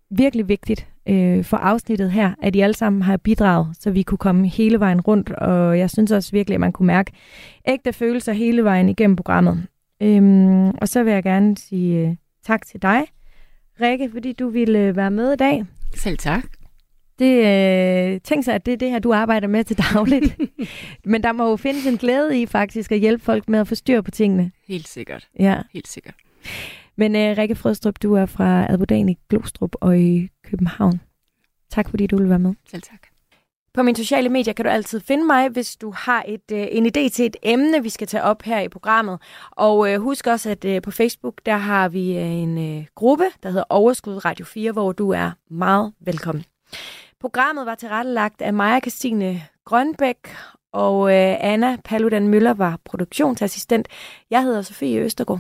[0.10, 4.18] virkelig vigtigt øh, for afsnittet her, at I alle sammen har bidraget, så vi kunne
[4.18, 7.12] komme hele vejen rundt, og jeg synes også virkelig, at man kunne mærke
[7.68, 9.68] ægte følelser hele vejen igennem programmet.
[10.02, 13.06] Øhm, og så vil jeg gerne sige øh, tak til dig,
[13.82, 15.66] Rikke, fordi du ville øh, være med i dag.
[15.96, 16.44] Selv tak.
[17.20, 20.38] Det, øh, tænk sig, at det er det her, du arbejder med til dagligt.
[21.12, 23.76] Men der må jo findes en glæde i faktisk at hjælpe folk med at få
[23.76, 24.52] styr på tingene.
[24.68, 25.28] Helt sikkert.
[25.40, 25.62] Ja.
[25.74, 26.16] Helt sikkert.
[26.96, 31.02] Men øh, Rikke Frøstrup, du er fra Advodan i Glostrup og i København.
[31.70, 32.54] Tak fordi du vil være med.
[32.72, 33.09] Selv tak.
[33.74, 36.86] På mine sociale medier kan du altid finde mig, hvis du har et, øh, en
[36.86, 39.20] idé til et emne, vi skal tage op her i programmet.
[39.52, 43.26] Og øh, husk også, at øh, på Facebook, der har vi øh, en øh, gruppe,
[43.44, 46.46] der hedder Overskud Radio 4, hvor du er meget velkommen.
[47.20, 50.36] Programmet var tilrettelagt af Maja Christine Grønbæk,
[50.74, 53.88] og øh, Anna Paludan Møller var produktionsassistent.
[54.32, 55.40] Jeg hedder Sofie Østergaard.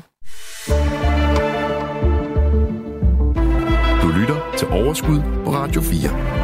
[4.01, 6.38] Du lytter til Overskud på Radio 4.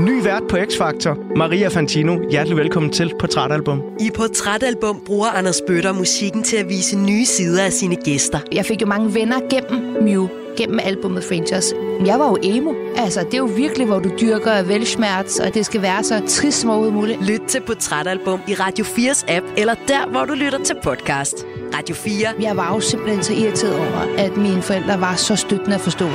[0.00, 2.14] Ny vært på X-Factor, Maria Fantino.
[2.30, 3.82] Hjertelig velkommen til Portrætalbum.
[4.00, 8.38] I Portrætalbum bruger Anders Bøtter musikken til at vise nye sider af sine gæster.
[8.52, 11.72] Jeg fik jo mange venner gennem Mew, gennem albumet Frangers.
[12.06, 12.72] Jeg var jo emo.
[12.96, 16.60] Altså, det er jo virkelig, hvor du dyrker velsmerts, og det skal være så trist
[16.60, 17.26] som overhovedet muligt.
[17.26, 21.46] Lyt til Portrætalbum i Radio 4's app, eller der, hvor du lytter til podcast.
[21.78, 22.28] Radio 4.
[22.40, 26.08] Jeg var jo simpelthen så irriteret over, at mine forældre var så støttende at forstå.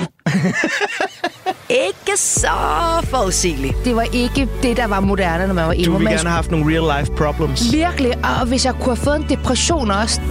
[1.70, 2.48] Ikke så
[3.04, 3.76] forudsigeligt.
[3.86, 5.84] Det var ikke det, der var moderne, når man var emo.
[5.86, 7.74] Du ville gerne have haft nogle real life problems.
[7.74, 10.22] Virkelig, og hvis jeg kunne have fået en depression også,